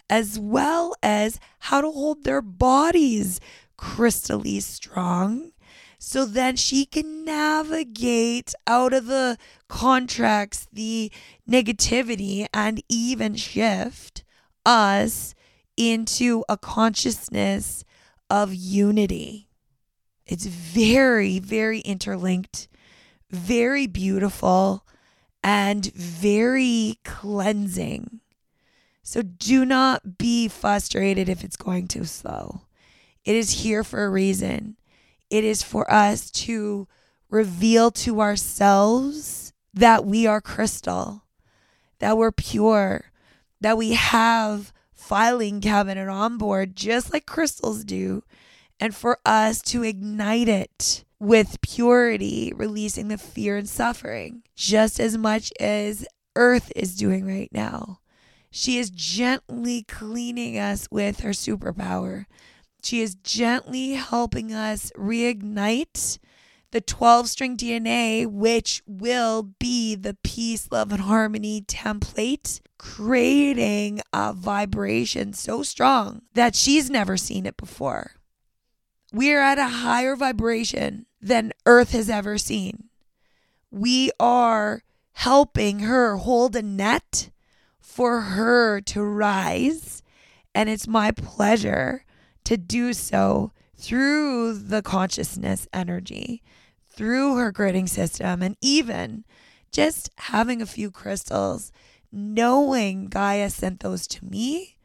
as 0.09 0.37
well 0.39 0.93
as 1.01 1.39
how 1.59 1.81
to 1.81 1.91
hold 1.91 2.23
their 2.23 2.41
bodies 2.41 3.39
crystally 3.77 4.61
strong. 4.61 5.51
So 5.97 6.25
then 6.25 6.55
she 6.55 6.85
can 6.85 7.25
navigate 7.25 8.53
out 8.67 8.93
of 8.93 9.07
the 9.07 9.37
contracts, 9.67 10.67
the 10.71 11.11
negativity, 11.49 12.45
and 12.53 12.83
even 12.87 13.35
shift 13.35 14.23
us 14.65 15.33
into 15.77 16.43
a 16.47 16.57
consciousness 16.57 17.83
of 18.29 18.53
unity. 18.53 19.49
It's 20.25 20.45
very, 20.45 21.39
very 21.39 21.79
interlinked, 21.79 22.67
very 23.29 23.87
beautiful, 23.87 24.85
and 25.43 25.91
very 25.93 26.99
cleansing. 27.03 28.21
So 29.07 29.21
do 29.21 29.65
not 29.65 30.17
be 30.17 30.47
frustrated 30.47 31.29
if 31.29 31.43
it's 31.43 31.55
going 31.55 31.87
too 31.87 32.05
slow. 32.05 32.61
It 33.23 33.35
is 33.35 33.61
here 33.61 33.83
for 33.83 34.03
a 34.03 34.09
reason. 34.09 34.77
It 35.29 35.43
is 35.43 35.61
for 35.61 35.89
us 35.93 36.31
to 36.31 36.87
reveal 37.29 37.91
to 37.91 38.19
ourselves 38.19 39.53
that 39.75 40.05
we 40.05 40.25
are 40.25 40.41
crystal, 40.41 41.21
that 41.99 42.17
we're 42.17 42.31
pure, 42.31 43.11
that 43.61 43.77
we 43.77 43.93
have 43.93 44.73
filing 44.91 45.61
cabinet 45.61 46.09
on 46.09 46.39
board 46.39 46.75
just 46.75 47.13
like 47.13 47.27
crystals 47.27 47.83
do, 47.83 48.23
and 48.79 48.95
for 48.95 49.19
us 49.23 49.61
to 49.61 49.83
ignite 49.83 50.49
it 50.49 51.05
with 51.19 51.61
purity, 51.61 52.51
releasing 52.55 53.09
the 53.09 53.19
fear 53.19 53.55
and 53.55 53.69
suffering, 53.69 54.41
just 54.55 54.99
as 54.99 55.15
much 55.15 55.53
as 55.59 56.07
Earth 56.35 56.71
is 56.75 56.95
doing 56.95 57.27
right 57.27 57.51
now. 57.51 57.99
She 58.57 58.77
is 58.77 58.89
gently 58.89 59.83
cleaning 59.83 60.57
us 60.57 60.87
with 60.89 61.19
her 61.19 61.31
superpower. 61.31 62.25
She 62.81 63.01
is 63.01 63.15
gently 63.15 63.95
helping 63.95 64.53
us 64.53 64.93
reignite 64.95 66.19
the 66.71 66.79
12 66.79 67.27
string 67.27 67.57
DNA, 67.57 68.25
which 68.25 68.81
will 68.87 69.43
be 69.59 69.95
the 69.95 70.15
peace, 70.23 70.69
love, 70.71 70.93
and 70.93 71.01
harmony 71.01 71.63
template, 71.63 72.61
creating 72.77 73.99
a 74.13 74.31
vibration 74.31 75.33
so 75.33 75.61
strong 75.61 76.21
that 76.33 76.55
she's 76.55 76.89
never 76.89 77.17
seen 77.17 77.45
it 77.45 77.57
before. 77.57 78.11
We're 79.11 79.41
at 79.41 79.57
a 79.57 79.67
higher 79.67 80.15
vibration 80.15 81.07
than 81.19 81.51
Earth 81.65 81.91
has 81.91 82.09
ever 82.09 82.37
seen. 82.37 82.85
We 83.69 84.11
are 84.17 84.81
helping 85.11 85.79
her 85.79 86.15
hold 86.15 86.55
a 86.55 86.61
net 86.61 87.31
for 87.95 88.19
her 88.19 88.81
to 88.81 89.01
rise. 89.01 90.03
And 90.53 90.67
it's 90.67 90.85
my 90.85 91.11
pleasure 91.11 92.03
to 92.43 92.57
do 92.57 92.91
so 92.91 93.53
through 93.77 94.53
the 94.55 94.81
consciousness 94.81 95.65
energy, 95.71 96.43
through 96.89 97.37
her 97.37 97.53
gridding 97.53 97.87
system, 97.87 98.41
and 98.41 98.57
even 98.59 99.23
just 99.71 100.09
having 100.17 100.61
a 100.61 100.65
few 100.65 100.91
crystals, 100.91 101.71
knowing 102.11 103.05
Gaia 103.07 103.49
sent 103.49 103.79
those 103.79 104.07
to 104.07 104.25
me, 104.25 104.75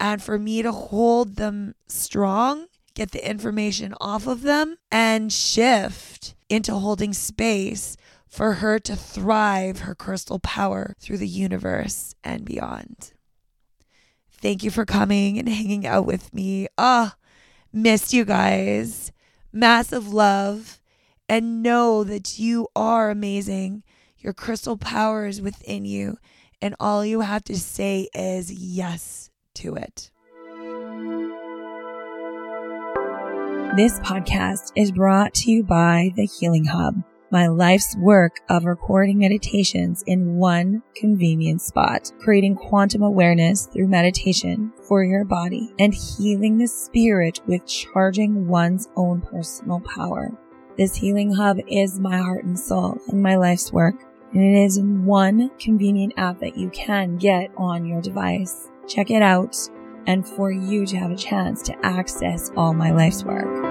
and 0.00 0.20
for 0.20 0.36
me 0.36 0.60
to 0.62 0.72
hold 0.72 1.36
them 1.36 1.76
strong, 1.86 2.66
get 2.94 3.12
the 3.12 3.28
information 3.28 3.94
off 4.00 4.26
of 4.26 4.42
them, 4.42 4.78
and 4.90 5.32
shift 5.32 6.34
into 6.48 6.74
holding 6.74 7.12
space 7.12 7.96
for 8.28 8.54
her 8.54 8.78
to 8.80 8.94
thrive 8.96 9.80
her 9.80 9.94
crystal 9.94 10.38
power 10.38 10.94
through 11.00 11.18
the 11.18 11.26
universe 11.28 12.14
and 12.22 12.44
beyond. 12.44 13.12
Thank 14.30 14.62
you 14.62 14.70
for 14.70 14.84
coming 14.84 15.38
and 15.38 15.48
hanging 15.48 15.86
out 15.86 16.06
with 16.06 16.32
me. 16.32 16.68
Ah, 16.78 17.16
oh, 17.16 17.18
missed 17.72 18.12
you 18.12 18.24
guys. 18.24 19.12
Massive 19.52 20.08
love. 20.12 20.80
and 21.28 21.62
know 21.62 22.04
that 22.04 22.38
you 22.38 22.66
are 22.74 23.10
amazing. 23.10 23.82
Your 24.18 24.32
crystal 24.32 24.76
power 24.78 25.26
is 25.26 25.42
within 25.42 25.84
you, 25.84 26.16
and 26.62 26.74
all 26.80 27.04
you 27.04 27.20
have 27.20 27.44
to 27.44 27.56
say 27.58 28.08
is 28.14 28.50
yes 28.50 29.30
to 29.54 29.74
it. 29.74 30.10
This 33.76 34.00
podcast 34.00 34.72
is 34.74 34.90
brought 34.90 35.34
to 35.34 35.50
you 35.50 35.62
by 35.62 36.12
the 36.16 36.24
Healing 36.24 36.64
Hub, 36.64 36.94
my 37.30 37.46
life's 37.46 37.94
work 37.96 38.40
of 38.48 38.64
recording 38.64 39.18
meditations 39.18 40.02
in 40.06 40.36
one 40.36 40.82
convenient 40.96 41.60
spot, 41.60 42.10
creating 42.20 42.54
quantum 42.54 43.02
awareness 43.02 43.66
through 43.66 43.88
meditation 43.88 44.72
for 44.86 45.04
your 45.04 45.24
body 45.24 45.74
and 45.78 45.92
healing 45.92 46.56
the 46.56 46.66
spirit 46.66 47.40
with 47.46 47.66
charging 47.66 48.48
one's 48.48 48.88
own 48.96 49.20
personal 49.20 49.80
power. 49.80 50.30
This 50.78 50.94
healing 50.94 51.34
hub 51.34 51.58
is 51.66 51.98
my 51.98 52.16
heart 52.16 52.44
and 52.44 52.58
soul 52.58 52.98
and 53.08 53.22
my 53.22 53.36
life's 53.36 53.72
work, 53.72 53.96
and 54.32 54.42
it 54.42 54.64
is 54.64 54.78
in 54.78 55.04
one 55.04 55.50
convenient 55.58 56.14
app 56.16 56.40
that 56.40 56.56
you 56.56 56.70
can 56.70 57.18
get 57.18 57.50
on 57.58 57.84
your 57.84 58.00
device. 58.00 58.70
Check 58.86 59.10
it 59.10 59.22
out 59.22 59.56
and 60.06 60.26
for 60.26 60.50
you 60.50 60.86
to 60.86 60.96
have 60.96 61.10
a 61.10 61.16
chance 61.16 61.62
to 61.64 61.76
access 61.84 62.50
all 62.56 62.72
my 62.72 62.90
life's 62.90 63.24
work. 63.24 63.67